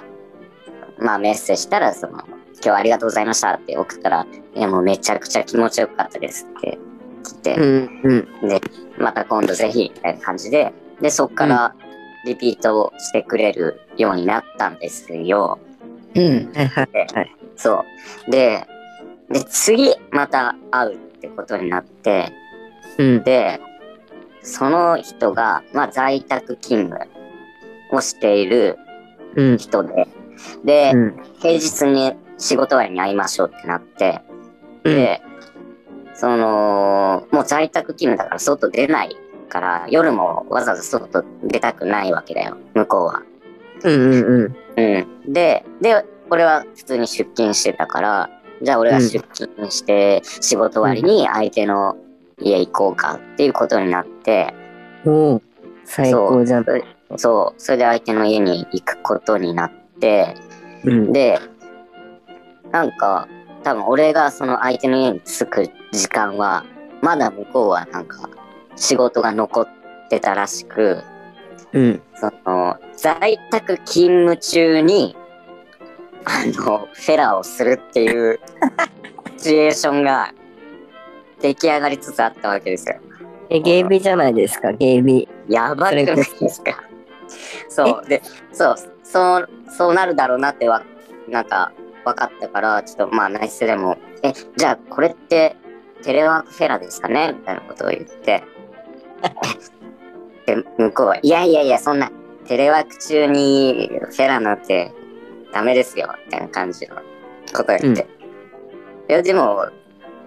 [0.99, 6.79] まあメッセージしたら、その、今日はありがとうございましたって送ったら、いやもうめちゃくちゃ気持ちよかったですって
[7.23, 8.01] 来て、うん、
[8.43, 8.49] うん。
[8.49, 8.61] で、
[8.97, 11.75] また今度ぜひ、みたいな感じで、で、そっから
[12.27, 15.59] リピートをしてくれるようになったんですよ。
[16.15, 16.53] うん。
[16.55, 17.37] はいはいはい。
[17.57, 17.85] そ
[18.29, 18.31] う。
[18.31, 18.67] で、
[19.31, 22.33] で、次、また会うってことになって、
[22.99, 23.25] うん。
[23.25, 23.61] で、
[24.43, 27.09] その人が、まあ、在宅勤務
[27.93, 28.79] をしている
[29.35, 29.59] うん。
[29.59, 30.09] 人で、
[30.65, 31.17] で、うん。
[31.41, 34.21] 平日に仕事終わりに会いましょうってなって、
[34.85, 35.23] うんで、
[36.15, 39.17] その、もう在宅勤務だから外出ない
[39.47, 43.23] から、夜もわざわざ外出たくないわけだよ、向こうは。
[43.85, 44.83] うんうんうん。
[44.83, 45.33] うん。
[45.33, 48.31] で、で、俺は普通に出勤してたから、
[48.63, 51.97] じゃあ俺が出勤して仕事終わりに相手の
[52.41, 54.55] 家行こうかっていうことになって、
[55.05, 55.43] おお、
[55.85, 56.65] 最高じゃん。
[56.65, 56.85] そう
[57.17, 59.71] そう、それで相手の家に行くことになっ
[60.01, 60.35] て、
[60.85, 61.13] うん。
[61.13, 61.39] で、
[62.73, 63.29] なんか、
[63.63, 66.65] 多分俺がその相手の家に着く時間は、
[67.03, 68.29] まだ向こうはなんか
[68.77, 69.69] 仕事が残っ
[70.09, 71.03] てたらしく、
[71.73, 72.03] うん。
[72.15, 75.17] その、在宅勤務中に、
[76.25, 78.41] あの、フェラをするっていう
[79.37, 80.33] シチュエーションが
[81.41, 82.97] 出来上がりつつあったわけですよ。
[83.49, 85.29] え、ゲイビじゃないですか、ゲイビ。
[85.49, 86.83] やばくないですか？
[87.69, 88.09] そう。
[88.09, 88.23] で、
[88.53, 88.75] そう、
[89.05, 90.83] そう、そうなるだろうなっては、
[91.29, 91.73] なんか、
[92.05, 95.57] 分かったから、ちょっとまあ、ナイスでも、え、じゃあこれって、
[96.03, 97.35] テレワークフェラですかね？
[97.37, 98.43] みたいなことを言って。
[100.47, 102.11] で、 向こうは、いやいやいや、そんな、
[102.47, 104.93] テレワーク中にフェラなんて
[105.53, 106.97] ダメですよ、みたいな感じの
[107.55, 108.07] ことを言って。
[109.09, 109.67] いや、でも、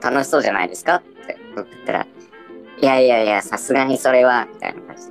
[0.02, 2.08] 楽しそうじゃないですかって言ったら、
[2.82, 5.08] いやいやいや、さすがにそれは、みたいな感じ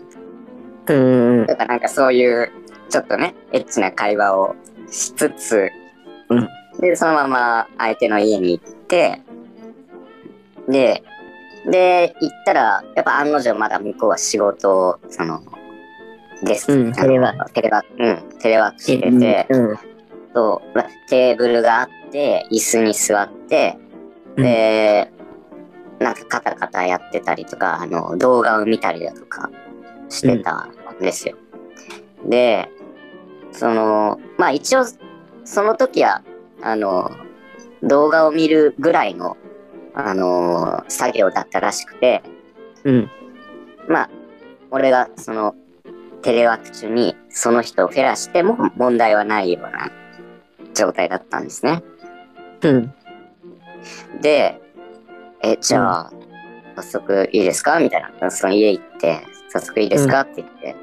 [0.86, 0.94] で。
[0.94, 1.46] うん。
[1.46, 2.50] とかなんかそういう
[2.88, 4.56] ちょっとねエッチな会話を
[4.90, 5.70] しつつ、
[6.28, 6.48] うん
[6.80, 9.20] でそのまま相手の家に行って
[10.68, 11.02] で
[11.70, 15.42] で行ったらやっぱ案の定まだ向こうは仕事をその
[16.42, 19.78] です、うんテレワークテレワークうんテレワークしてて、うん。
[20.34, 23.76] そうまテーブルがあって椅子に座って
[24.36, 25.10] うんで、
[25.98, 29.50] なんかカタカタやってたりとか、あの、動画を見たりだとか
[30.08, 31.36] してたんですよ。
[32.24, 32.68] で、
[33.52, 34.84] その、まあ一応、
[35.44, 36.22] その時は、
[36.62, 37.10] あの、
[37.82, 39.36] 動画を見るぐらいの、
[40.00, 42.22] あの作業だったらしくて、
[42.84, 43.10] うん。
[43.88, 44.10] まあ、
[44.70, 45.56] 俺がその、
[46.22, 49.90] テレワーク中にその人をフェラしても問題はないような
[50.74, 51.82] 状態だったんですね。
[52.62, 52.94] うん。
[54.20, 54.60] で、
[55.42, 56.12] え、じゃあ、
[56.76, 57.80] 早速いいですか？
[57.80, 58.30] みたいな。
[58.30, 60.76] その家行って、早速いいですか、って言って、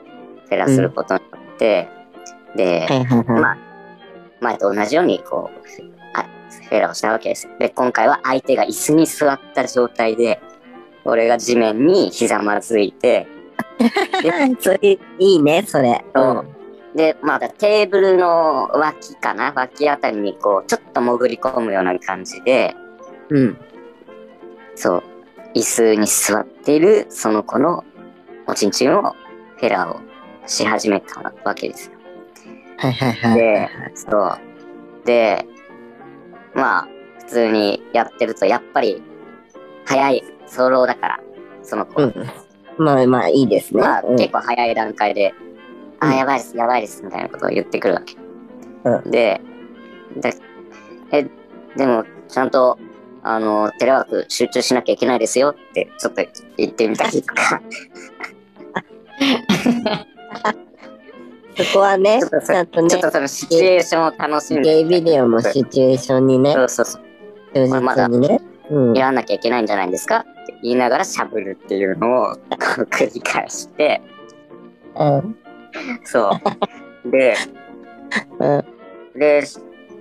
[0.45, 1.87] フェラすることになって、
[2.55, 3.41] で、はいはいはい。
[3.41, 3.57] まあ、
[4.41, 5.94] 前と同じように、こう、あ
[6.63, 7.49] フェラをしたわけです。
[7.59, 10.41] で、今回は相手が椅子に座った状態で、
[11.03, 13.27] 俺が地面にひざまずいて、
[14.59, 16.03] それ、いいね、それ。
[16.15, 16.45] そう
[16.95, 19.51] で、まだテーブルの脇かな？
[19.53, 22.73] 脇あたりにこう、ちょっと潜り込むような感じで、
[23.29, 23.57] うん。
[24.75, 25.03] そう、
[25.53, 27.83] 椅子に座っているその子の
[28.47, 29.01] おちんちんを
[29.57, 29.99] フェラを
[30.47, 31.97] し始めたわけですよ。
[32.77, 33.39] はいはいはい。
[33.39, 34.37] で、そう。
[35.05, 35.45] で、
[36.55, 36.87] まあ、
[37.19, 39.03] 普通にやってると、やっぱり、
[39.85, 41.19] 早い、早漏だから、
[41.61, 42.07] その子は。
[42.07, 42.83] うん。
[42.83, 43.81] まあまあ、いいですね。
[43.81, 45.33] まあ、うん結構早い段階で、
[45.99, 48.15] あ、うんやばいです、やばいです、みたいなことを言ってくるわけ。
[48.89, 49.41] うで、
[50.15, 50.33] で、
[51.11, 51.27] え、
[51.75, 52.79] でも、ちゃんと、
[53.23, 56.23] あの、テレワーク集中しなきゃいけないですよって、ちょっと
[56.57, 57.61] 言ってみたりとか、
[61.57, 64.61] そこはね、ちょっとそねちょっ、とそのシチュエーションを楽しんで。
[64.61, 67.03] ゲイビデオのシチュエーションにねそ、うそうそう。
[67.53, 68.41] 忠まだ実にね。
[68.69, 68.93] うん。
[68.93, 70.17] やらなきゃいけないんじゃないんですか？
[70.19, 74.01] って言いながらしゃぶるっていうのを繰り返して、
[74.97, 75.37] うん。
[76.03, 76.31] そ
[77.05, 77.11] う。
[77.11, 77.35] で、
[78.39, 78.65] うん。
[79.19, 79.43] で、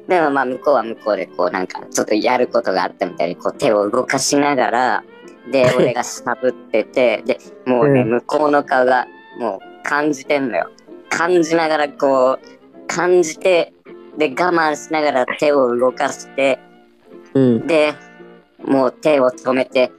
[0.08, 5.04] でもまあ向こうは向こうでこうなんかちょっとやることがあったみたいにこう手を動かしながら、
[5.50, 9.06] で、 俺がしゃぶってて、で、もうね、うん向こうの顔が
[9.38, 10.70] もう感じてんのよ。
[11.08, 13.72] 感じながらこう、感じて、
[14.18, 16.58] で、我慢しながら手を動かして、
[17.34, 17.66] うん。
[17.66, 17.94] で、
[18.64, 19.90] もう手を止めて、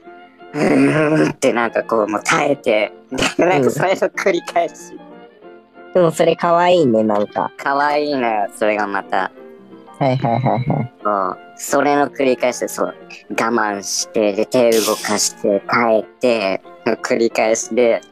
[0.54, 2.92] うーんってなんかこうもう耐えて、
[3.36, 4.74] で なんかそれの繰り返し。
[5.94, 7.50] でもそれ可愛いね、なんか。
[7.56, 9.30] 可愛いのよ、それがまた。
[9.98, 10.92] はいはいはいはい。
[11.02, 12.94] そうそれの繰り返しで、そう、
[13.30, 18.02] 我慢して、で、手動かして、耐えて、の繰り返しで、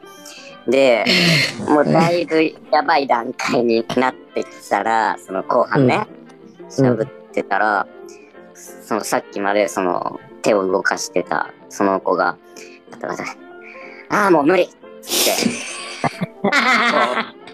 [0.67, 1.05] で、
[1.67, 2.41] もうだいぶ
[2.71, 6.07] やばい段階になってきたら、その後半ね、
[6.69, 7.87] しゃぶってたら、
[8.53, 12.37] そのさっきまでその手を動かしてたその子が、
[14.09, 14.75] ああ、もう無理って、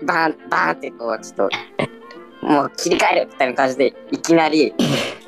[0.04, 1.50] バーン、バーンってこう、ちょっ
[2.42, 4.74] と、もう切り替えるみたいな感じで、いきなり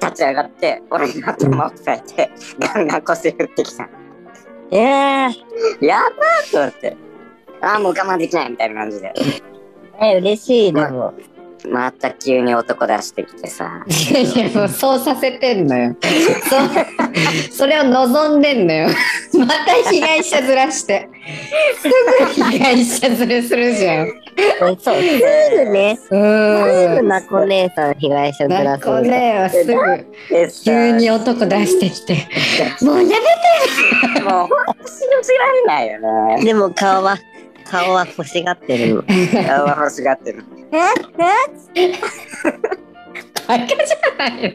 [0.02, 3.90] 立ち上がって、俺の頭を押さえて、ガンガン腰振ってきた。
[4.72, 6.98] ええやばーと思って。
[7.64, 9.14] ああ、もう我慢できないみたいな感じで。
[10.02, 11.14] え、嬉しい、でも。
[11.66, 13.86] また急に男出してきてさ。
[13.88, 15.96] いやいやもうそうさせてんのよ。
[17.50, 18.90] そそれを望んでんのよ。
[19.40, 21.08] また被害者ずらして。
[21.78, 24.08] すぐ被害者ずれするじゃん。
[24.78, 25.10] そう、す
[25.66, 27.08] ぐね、すうぐん。
[27.08, 29.10] なこ姉さん被害者ずらなこすんだ。
[29.10, 29.74] ねはすぐ
[30.66, 32.28] 急に男出してきて。
[32.82, 34.50] もうやめもう、
[34.86, 36.44] 信じられないよね。
[36.44, 37.18] でも顔は、
[37.74, 39.02] 顔は欲しがってるの。
[39.48, 40.46] 顔は欲しがってる。
[40.72, 41.04] バカ
[41.66, 43.58] じゃ
[44.18, 44.52] ないよ。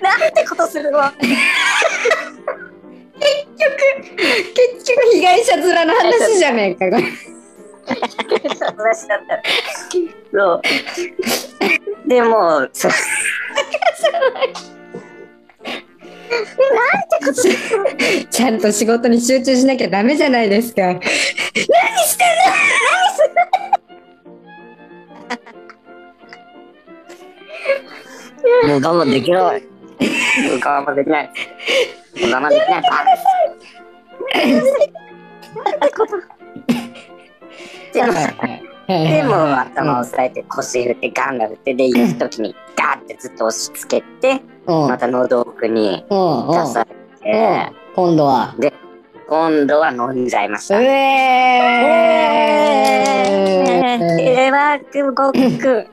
[0.00, 0.98] なんてことするの？
[1.12, 1.28] 結
[4.86, 6.96] 局被害者面の話じゃねえか。
[6.96, 7.02] これ
[8.48, 9.42] 話だったら。
[10.32, 10.62] そう。
[12.08, 12.92] でも、そう
[18.30, 20.94] ちゃんと仕事に集中しなきゃダメじゃないですか。
[28.64, 29.62] もう我慢できない。
[30.64, 31.30] 我慢できない。
[32.22, 32.82] 我慢できない。
[37.92, 38.71] で も、
[39.08, 48.54] でも頭を押さえて腰振ってガンガン振ってで行く時にガーってずっと押し付けてうんまた喉奥に出されて今度は。
[48.58, 48.72] で
[49.28, 50.82] 今度は飲んじゃいました。
[50.82, 52.52] えー
[53.92, 55.86] レワークごっくん。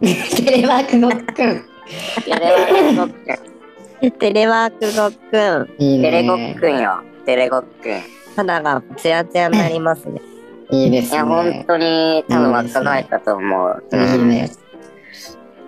[0.00, 1.64] テレワークごっくん。
[2.24, 4.10] テレワークごっくん。
[4.18, 6.56] テレワークごっくテレごっね。
[6.58, 7.00] くんよ。
[7.24, 7.92] テレごっくん。
[7.92, 7.94] い
[8.36, 10.20] 肌がツヤツヤになりますね。
[10.70, 11.64] いいですや、本ね。
[11.66, 13.84] 当に多分若返ったと思う。
[13.92, 14.50] いいね。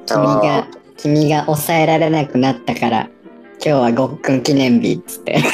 [0.06, 0.66] そう君が、
[0.96, 3.08] 君が抑えられなくなったから、
[3.64, 5.38] 日はごっくん記念日っつって。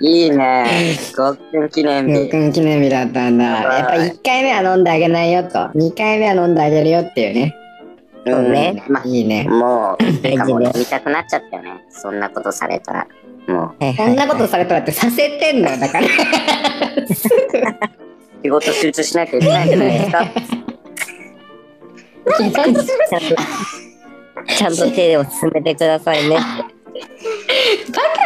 [0.00, 0.66] いいね。
[1.16, 2.36] ごっくん記念日ごっく。
[2.36, 3.44] ん記念日だったんだ。
[3.44, 5.50] はいやっぱ1回目は飲んであげないよと。
[5.76, 7.54] 2回目は飲んであげるよっていうね。
[8.26, 9.52] そうねまいいねあ、。
[9.52, 11.84] もう、 てかもう大事ねやりたくなっちゃったよね。
[11.90, 13.06] そんなことされたら。
[13.46, 15.70] もう、はいこんなことされたらってさせてんの？
[15.70, 16.06] よだから。
[18.42, 20.26] 仕事集中しなきゃいけないじゃないですか。
[22.36, 26.38] ちゃんと、ちゃんと手を進めてくださいね。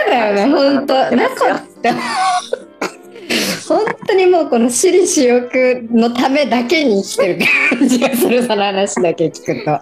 [0.09, 1.95] だよね、本当なかった。
[3.69, 7.39] 本当にもうこの私利私欲のためだけに生きてる
[7.79, 9.53] 感じがする、その話だけ聞くと。
[9.53, 9.81] いや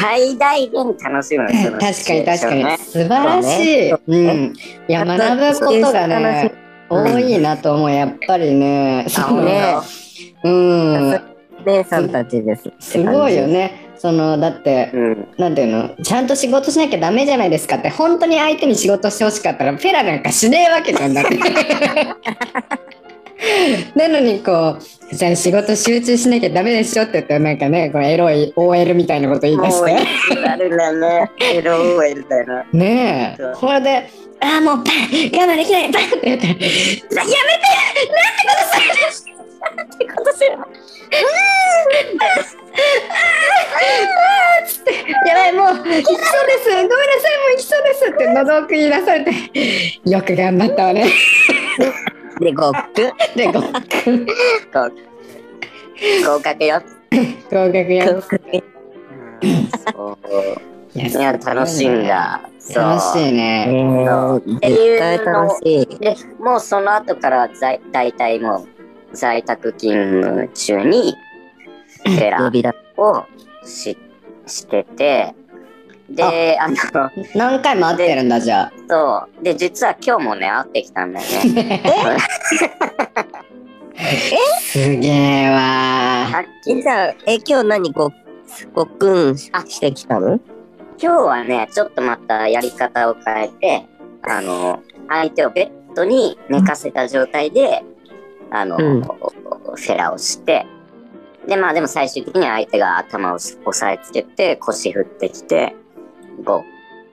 [0.00, 2.64] 最大限楽しむ確かに確かに。
[2.64, 3.46] ね素晴らし
[3.86, 3.90] い。
[3.90, 4.52] そううん。
[4.88, 6.52] いや、学ぶことがね、
[6.88, 7.92] 多いなと思う。
[7.92, 9.04] やっぱりね。
[9.06, 9.76] あそのね
[10.44, 11.20] うん。
[11.66, 12.70] 姉さんたちです。
[12.78, 13.46] すごいよ。
[13.46, 13.92] ね。
[13.96, 15.28] その、だって、うん。
[15.38, 15.90] なんていうの？
[16.02, 21.38] ちゃんと仕事しなきゃダメじゃないですかって本当に相手に仕事してほしかったらフェラなんかしねえわけじゃんだって。
[23.94, 29.96] なのにこうじゃあ仕事集中しなきゃダメでしょって言ってなんかねこのエロい OL みたいなこと言い出しもう、て
[30.48, 30.92] あるん だよ
[32.46, 32.64] な。
[32.72, 33.42] ねえ。
[33.54, 34.10] これで
[34.40, 34.94] 「ああもうパン
[35.48, 36.60] 我慢できないパン!」って言って「やめて
[39.76, 40.64] なんてことするの？
[44.66, 44.92] つって
[45.28, 46.68] 「やばいもう行きそうです。
[46.70, 46.92] ごめんなさいも
[47.48, 49.30] う行きそうです」って喉奥に出されて
[50.04, 51.06] よく頑張ったわね
[52.40, 53.12] で、ごっく。
[53.36, 54.26] で合格
[56.24, 56.82] 合格よ。
[57.50, 58.16] 合格よ。
[58.16, 58.40] 合格
[59.92, 62.40] そういや楽しいんだ。
[62.74, 65.98] 楽しいえねー、絶対楽しい。
[65.98, 68.66] で、もうその後から在大体も
[69.12, 71.14] う在宅勤務中に
[72.04, 72.50] フェラ
[72.96, 73.24] を
[73.64, 73.96] し
[74.46, 75.34] してて、
[76.10, 76.76] で、あの、
[77.34, 78.72] 何回も会ってるんだじゃあ。
[78.88, 79.44] そう。
[79.44, 81.82] で、実は今日もね、会ってきたんだよね。
[84.62, 86.28] すげえわ。
[86.30, 88.12] さっえ、きじゃあ、え、今日何ご、
[88.72, 90.38] ごっくんしてきたの？
[91.00, 93.86] 今日はね、ちょっとまたやり方を変えて、
[94.22, 97.84] あの、相手をベッドに寝かせた状態で、
[98.50, 99.02] あの、うん。
[99.02, 100.66] フェラをして、
[101.46, 105.74] で、まあでも最終的には相手が頭を押さえつけて、腰振ってきて、
[106.44, 106.64] ご、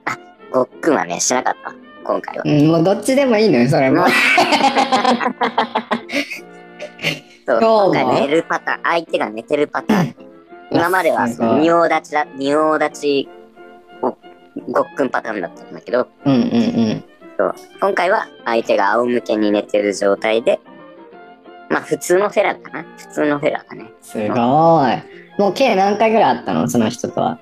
[0.04, 0.18] あ、
[0.52, 1.74] ごっくんはね、しなかった。
[2.04, 2.44] 今回は。
[2.46, 4.06] うんもうどっちでもいいのよそれも。
[7.46, 10.14] そう、今回寝るパターン、相手が寝てるパターン。
[10.70, 13.28] 今までは仁王立ちだ、仁王立ち
[14.00, 14.16] ご
[14.68, 16.42] ごっくんパターンだったんだけど、うんうんう
[16.94, 17.04] ん。
[17.38, 20.58] そう今回は相手が仰向けに寝てる状態で、
[21.68, 22.84] まあ普通のフェラかな。
[22.96, 23.92] 普通のフェラだね。
[24.02, 24.28] すごい。
[25.38, 27.38] もう計何回ぐらいあったのその人とは？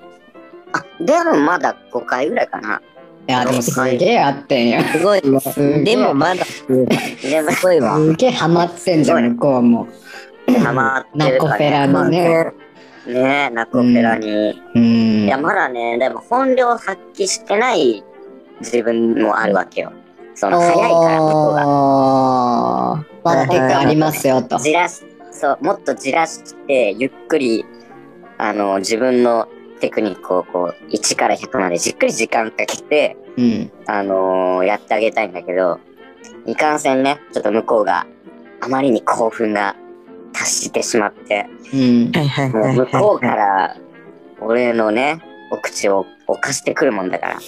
[0.75, 2.81] あ、でもまだ5回ぐらいかな。
[3.27, 5.83] いやでもすげえ合ってんよすごいね。
[5.83, 7.97] でもまだ、すでも、ごいわ。
[7.97, 9.87] すげえハマってんじゃん向こうも
[10.63, 12.53] ハマってナるからコフェラのね
[13.07, 14.61] ねえ、ナコフェラに。
[14.75, 18.03] うんいや、まだね、でも本領発揮してない
[18.61, 19.91] 自分もあるわけよ。
[20.35, 23.05] その早いから、向こうが。
[23.23, 27.65] まだ結構ありますよとじらし、そう、もっとじらして、ゆっくり、
[28.37, 29.47] あの、自分の
[29.85, 33.71] テクニックをこう、1から100までじっくり時間かけて、うん。
[33.85, 35.79] あのーやってあげたいんだけど、
[36.47, 38.07] いかんせんね、ちょっと向こうが
[38.61, 39.75] あまりに興奮が
[40.33, 42.05] 達してしまって、うん。
[42.05, 43.77] もうはい向こうはから
[44.41, 47.39] 俺のね、お口を犯してくるもんだから。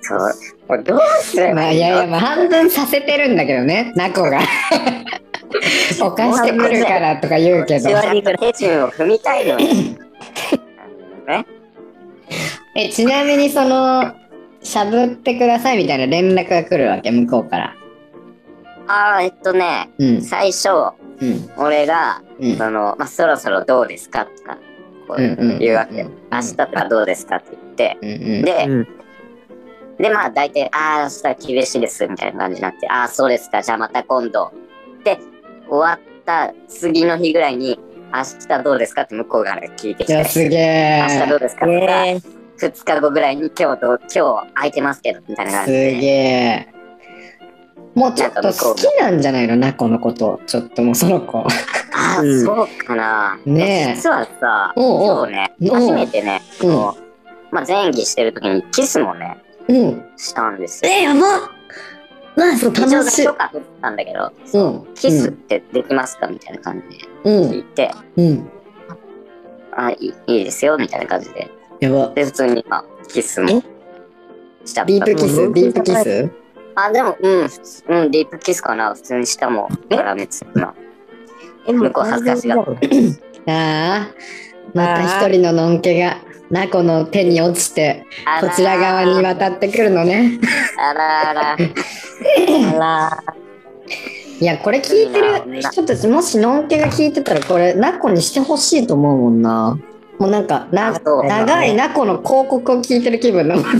[0.00, 0.20] そう、
[0.68, 1.86] これどうすれまあばいいの？
[1.86, 4.38] いやいやまあ半分させてるんだけどねナコが。
[5.98, 7.88] 犯してくるからとか言うけど。
[8.38, 9.58] 手順を踏みたいのよ。
[10.78, 11.46] あのね、
[12.80, 14.14] えちなみにその
[14.62, 17.10] しゃぶってくださいみたいな連絡が来るわけ？
[17.10, 17.74] 向こうから。
[18.86, 20.22] あーえっとね、うん。
[20.22, 21.50] 最初、うん。
[21.56, 22.56] 俺が、うん。
[22.56, 24.58] その、まあ、そろそろどうですかとか、
[25.08, 26.02] こううんうん言うわけ。
[26.02, 28.42] うん明日とかどうですかって言って、うんうん。
[28.44, 28.88] で、うん。
[29.98, 34.52] で、まあ、大体、ああ、明日厳しいです、みたいな感じになって、ああ、そうですか、じゃあまた今度。
[35.02, 35.18] で、
[35.68, 37.80] 終わった次の日ぐらいに、
[38.14, 42.20] 明日どうですかって向こうから聞いてきて、いやすげ明日どうえですかとか、え
[42.60, 45.98] 2日後ぐらいに今日どう、今日空いてますけど、みたいな感すじで。
[45.98, 46.68] げえ。
[47.94, 50.40] もうちょっと好きなんじゃないのナコのこと。
[50.46, 51.38] ちょっともうその子。
[51.40, 51.44] あ
[52.18, 53.38] あ、う んそうかな。
[53.44, 53.94] ねえ。
[53.96, 55.26] 実はさ、おうおう。
[55.26, 56.74] 今日ね、初めてね、うん。
[57.50, 60.04] まあ、前儀してる時にキスもね、うん。
[60.16, 60.90] したんですよ。
[60.92, 61.20] えやば
[62.36, 63.24] なそう楽しい。
[63.24, 64.94] 許可取ったんだけど、うん。
[64.94, 67.50] キスってできますかみたいな感じでうん。
[67.50, 68.50] 聞いて、うん。
[69.72, 71.48] あいいいいですよ、みたいな感じで。
[71.80, 72.12] やば。
[72.14, 74.92] で、普通に、まあ、キスもしちゃった。
[74.92, 75.40] ディープキス？
[75.40, 76.30] うんディープキス？
[76.74, 78.94] あ、でも、うん、うん、ディープキスかな。
[78.94, 80.74] 普通に舌も絡めつつな。
[81.66, 82.64] え、向こう恥ずかしがっ
[83.46, 84.14] ああ、
[84.74, 86.18] また一人ののんけが、
[86.50, 88.06] ナコの手に落ちて、
[88.40, 90.38] こちら側に渡ってくるのね。
[90.78, 91.52] あら あら。
[91.52, 91.56] あ
[92.78, 93.24] ら
[94.40, 99.76] いや、これ聞いてる人たち、もしのんけが聞いてたら、これ、ナコにしてほしいと思うもんな。
[100.18, 103.70] もうなんか、な長いナコの広告を聞いてる気分だもんね。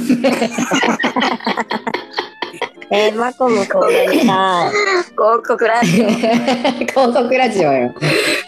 [2.90, 4.70] えー、マコもこうなりたい。
[5.10, 6.09] 広告ラジオ。
[6.89, 7.93] 広告ラジオよ。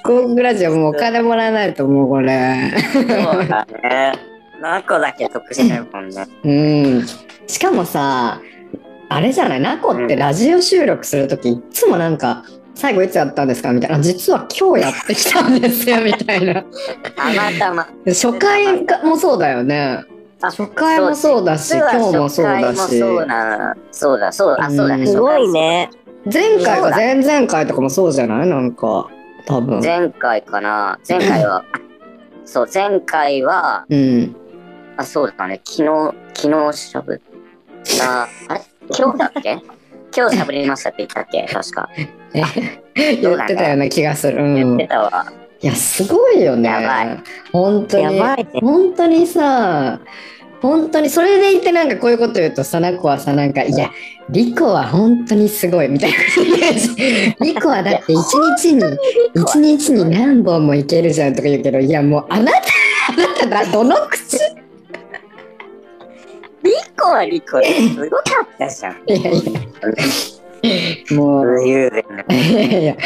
[0.04, 2.72] 広告ラジオもうお金もらえないと思う、これ。
[2.92, 3.04] そう
[3.46, 4.12] だね。
[4.62, 6.26] 何個だけ得してるもんね。
[6.44, 6.52] う
[7.00, 7.06] ん。
[7.46, 8.40] しかもさ、
[9.10, 12.44] あれじゃない、ナコってラジオ収録するとき、いつもなんか、
[12.74, 13.72] 最後いつやったんですか？
[13.72, 13.96] みたいな。
[13.96, 16.54] あ実は今日やってきたんですよ、みたいな。
[16.54, 16.62] た
[17.26, 17.88] またま。
[18.06, 20.04] 初回がもそうだよね。
[20.42, 22.98] あ初回もそうだし、今日もそうだし。
[22.98, 25.90] そうなそうだ、そうだ、あ、そうだすごいね。
[26.32, 28.48] 前回か前々回とかもそうじゃない？
[28.48, 29.08] なんか、
[29.46, 29.80] 多分。
[29.80, 31.64] 前回かな前回は、
[32.46, 34.34] そう、前回は、うん。
[34.96, 35.60] あ、そうだね。
[35.64, 38.60] 昨日、昨日しゃぶった、あれ？
[38.98, 39.58] 今日だっけ？
[40.14, 41.46] 今日しゃぶりましたって言ったっけ？
[41.52, 41.88] 確か。
[42.94, 44.42] 言ってたような気がする。
[44.42, 44.86] うん言って。
[44.88, 45.26] たわ。
[45.62, 46.68] いや、すごいよね。
[46.70, 47.18] やばい
[47.52, 48.02] 本当に。
[48.04, 50.00] やばいね本当にさ、
[50.62, 53.90] 本当にそれでいてなんかこういうこと言うとさ、なこはさ、なんか、いや、
[54.30, 56.16] リコは本当にすごいみたいな。
[57.44, 58.18] リコはだって一
[58.58, 58.82] 日に、
[59.34, 62.58] 一日に何本もいけるじゃんとか言うけど、いやもうあなた、
[63.10, 64.38] あなただ、どの口
[66.62, 68.96] リコはリコですごかったじゃん。
[69.06, 71.64] いやいや、もう。
[71.66, 71.88] いや
[72.80, 72.96] いや、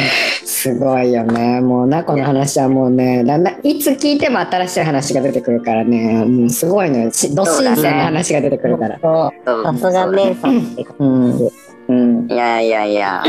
[0.45, 1.61] すごいよね。
[1.61, 7.11] もう、ナコの話はもうね、だんだん、いつ聞いても新しい話が出てくるからね、もうすごいのよ。
[7.13, 8.99] しど新鮮な話が出てくるから。
[9.01, 9.31] さ
[9.77, 11.51] すが姉さんってうん。
[11.89, 12.29] うん。
[12.31, 13.23] いやいやいや。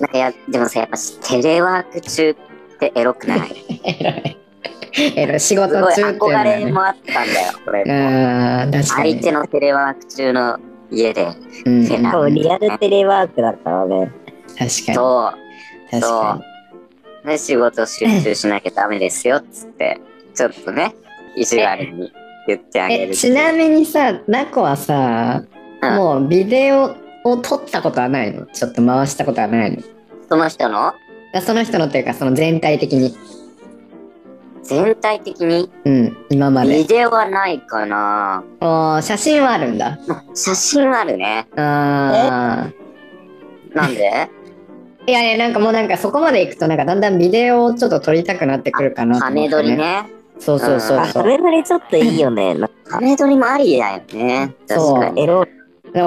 [0.00, 0.96] なんかや、でもさ、やっぱ
[1.28, 2.34] テレワーク中っ
[2.78, 4.36] てエロくないえらい？
[5.38, 6.72] 仕事すごい中っていうのは憧れね。
[6.72, 7.84] もあったんだよ、これ。
[7.90, 9.12] ああ、確かに。
[9.12, 10.58] 相手のテレワーク中の
[10.90, 11.28] 家で。
[11.64, 14.12] うん、せなそう、リアルテレワークだからね。
[14.48, 14.68] 確かに。
[14.94, 15.90] そう。
[15.90, 16.40] 確か
[17.24, 20.00] で、仕事集中しなきゃダメですよ、つって、
[20.34, 20.94] ちょっとね、
[21.36, 22.12] 意地悪に
[22.46, 22.98] 言ってあに。
[22.98, 23.12] げる。
[23.12, 26.94] え、ちなみにさ、ナコはさ、うんもうビデオ
[27.24, 28.46] を撮ったことはないの？
[28.46, 29.82] ちょっと回したことはないの？
[30.28, 30.92] その人の？
[31.34, 33.12] あその人のっていうか、その全体的に。
[34.62, 36.86] 全体的にうん、今までビ。
[36.86, 39.98] デオはないかなおー写真はあるんだ。
[40.34, 41.46] 写真あるね。
[41.56, 42.70] あ
[43.74, 44.28] なんで？
[45.06, 49.76] ー いやいや、なんかもうなんかそこまで行くと、なんかだんだんビデオをちょっと撮りたくなってくるかなとハ思って、メ撮り。
[49.76, 50.08] ね。
[50.38, 51.22] そうそうそうあ、そう。
[51.24, 52.54] それなりちょっといいよね。
[52.54, 54.54] なんハメ撮りもありだよね。
[54.68, 55.22] 確かに。
[55.22, 55.44] エロ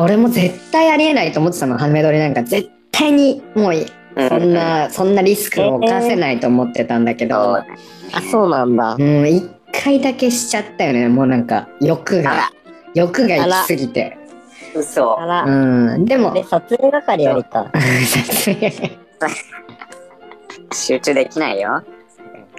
[0.02, 3.74] 俺も絶対ありえないと思ってたの、ハメ撮りなんか絶対にもう
[4.18, 7.66] そんな、そんなリスクを犯せないと思ってたんだけど、あ、
[8.32, 8.96] そうなんだ。
[8.98, 9.46] うん、一
[9.84, 11.10] 回だけしちゃったよね。
[11.10, 12.50] もうなんか欲が
[12.94, 14.18] 欲が行き過ぎて。
[14.74, 15.18] 嘘。
[15.46, 17.72] うん、でも、で、撮影係やりたい。
[18.06, 18.72] 撮影
[20.74, 21.84] 集中できないよ。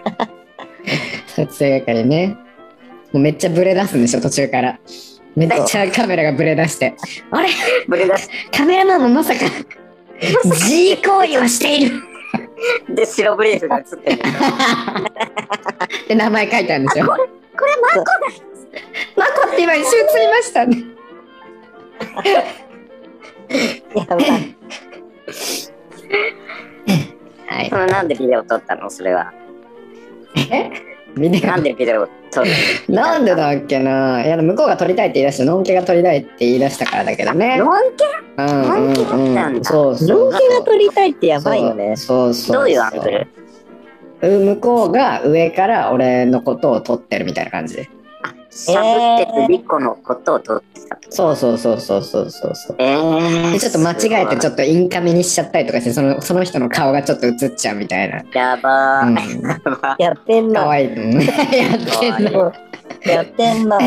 [1.26, 2.36] 撮影係ね。
[3.12, 4.78] もうめっちゃブレ出すんでしょ、途中から。
[5.34, 6.94] めっちゃカメラがブレ出して。
[7.30, 7.48] あれ？
[7.88, 9.40] ブレ出しカメラマンもまさか
[10.66, 12.02] G 行為をしている
[12.88, 14.22] で、白ブリーフが映ってる。
[14.22, 17.06] って名前書いてあるんでしょ？
[17.06, 17.30] これ、こ
[17.64, 18.05] れマコだ
[19.16, 20.82] マコって今一瞬映りましたね。
[23.94, 24.56] やばい。
[27.48, 27.76] はいそ。
[27.76, 28.90] のなんでビデオ撮ったの？
[28.90, 29.32] それは。
[30.51, 30.70] え？
[31.16, 32.51] ビデなんでビデオ撮る
[32.88, 32.93] オ。
[32.93, 37.56] なんでだっけないや、向こうが撮りたいって言い出して、のんけが撮りたいって言い出したからだけどね。
[37.56, 38.05] のんけ？
[38.43, 39.62] のんけだったうんん。
[39.62, 40.32] だそうそう。
[40.32, 41.97] ロケが撮りたいってやばいよね。
[41.97, 42.56] そうそう。
[42.56, 43.26] どういうアングル？
[44.22, 47.88] 向こうが上から俺のことを撮ってるみたいな感じで。
[48.56, 50.98] あ、しゃぶってるリコのことを撮ってた。
[51.10, 52.76] そうそうそうそうそうそうそう。
[52.78, 53.52] えー。
[53.52, 58.22] でちょっと間違えてちょっっとインカメにしちゃったりとかしてそのその人の顔がちょっと映っちゃうみたいな。
[58.22, 58.38] と。
[58.38, 59.48] やばうんー。
[59.48, 60.60] や ばやってんな。
[60.60, 60.92] かわいい。
[60.94, 62.52] うん やってんの。
[63.04, 63.78] やってんな。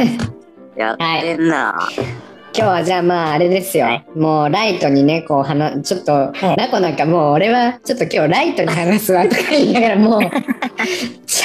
[0.75, 1.75] やってんな。
[2.51, 3.85] 今日はじゃあまああれですよ。
[3.85, 10.21] はいもうライトにねこう話ちょっと、いナコなんかもう俺はちょっと今日ライトに話すわとか言いながらもう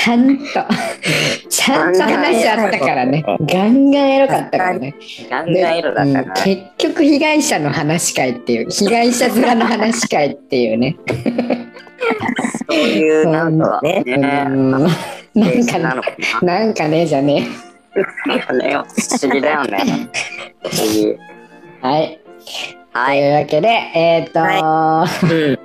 [0.04, 0.44] ちゃんと
[1.48, 3.24] ちゃんと話し合ったからね。
[3.26, 4.94] ガンガンエロかったからね。
[5.30, 6.20] ガンガン色だったな。
[6.20, 10.98] うん結局被害者の話会っていう被害者面の話会っていうね。
[12.68, 14.88] そういう、なんか、ねうんね。
[15.34, 16.02] なんかなな。
[16.42, 17.48] なんかねじゃね
[17.94, 20.10] 不思議だよね。
[20.64, 21.16] 不思議。
[21.80, 22.20] はい。
[22.92, 23.18] はい。
[23.20, 25.58] というわけで、えっ、と、うん。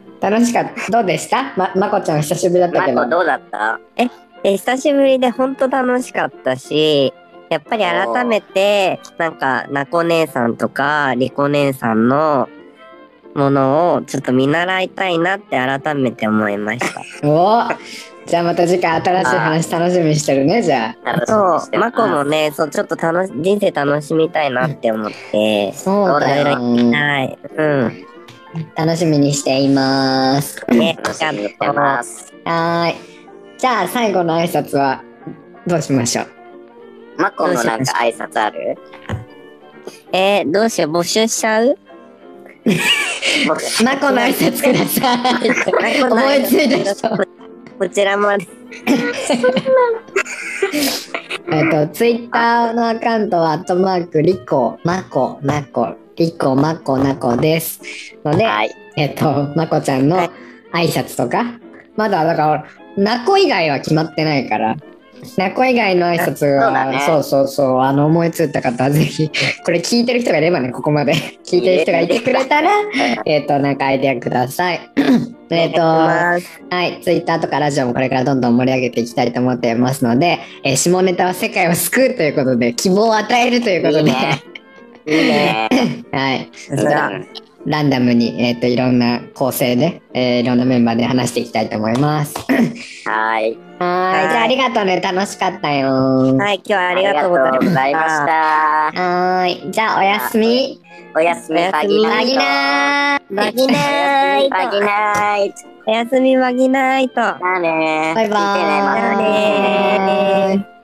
[0.30, 0.90] 楽しかった。
[0.92, 1.52] どうでした？
[1.56, 2.96] ま、まこちゃん久しぶりだったけど。
[2.96, 3.78] マコどうだった？
[4.42, 7.12] え久しぶりで本当楽しかったし、
[7.48, 12.48] やっぱり改めて、なんか、なこ姉さんとか、りこ姉さんの
[13.34, 17.00] ものをちょっと見習いたいなって改めて思いました。
[17.28, 17.68] お
[18.26, 21.92] じゃあまた次回新しい話楽しみにしてるね、じゃ楽しみにそう、ま。
[21.92, 26.56] こもね、そう、ちょっと楽し、人生楽しみたいなって思ってあ。、そうだよ。
[26.56, 28.06] はい、うん。
[28.74, 30.64] 楽しみにしています。
[30.70, 32.32] ね、楽しみにしてます。
[32.44, 32.94] はーい。
[33.58, 35.02] じゃあ最後の挨拶は
[35.66, 36.26] どうしましょう？
[37.18, 38.76] マコのなんか挨拶ある？
[40.12, 41.76] えー、どうしよう、募集しちゃう？
[43.46, 43.54] ま
[43.96, 45.14] この挨拶くださ
[45.94, 46.02] い。
[46.02, 47.08] 思いついた人。
[47.78, 48.46] こちらまで。
[51.52, 57.80] えっと、ツイッターのアカウントは、アットマーク、リコ、マコ、ナコ、リコ、マコ、ナコです。
[58.24, 58.74] ので、はい。
[58.96, 60.30] えっと、まこちゃんのはい。
[60.72, 61.44] 挨拶とか、
[61.94, 62.64] まだ、だから、
[62.96, 64.76] ナコ以外は決まってないから、
[65.36, 67.00] ナコ以外の挨拶は、ね。
[67.04, 69.30] そうそうそう、あの、思いついた方はぜひ、
[69.64, 71.12] これ聞いてる人がいればね、ここまで。
[71.44, 72.70] 聞いてる人がいてくれたら、
[73.26, 73.40] え。
[73.40, 74.80] っと、なんかアイデアください。
[75.50, 84.55] えっと、はい、ツイッターとかラジオもこれからどんどん盛り上げていきたいと思っていますので、えー下ネタは世界を救うということで、希望を与えるということで、いいね
[85.06, 85.68] いいね。
[86.12, 87.26] はい、普段
[87.66, 92.34] ランダムに、えっといろんな構成で、えーいろんなメンバーで話していきたいと思います。
[93.06, 93.58] はい。
[93.78, 96.36] はい、じゃあありがとうね、楽しかったよ。
[96.36, 97.74] はい、今日はありがとうございました。
[97.74, 99.02] ざいました。
[99.02, 100.80] はい、じゃあおやすみ。
[101.14, 103.34] おやすみ、バギナイト。
[103.34, 105.56] バギナイトバギナイト。
[105.86, 107.20] おやすみバギナイト。
[107.20, 108.12] またね。
[108.14, 108.62] バイバーイ。
[108.62, 110.75] バイバーイ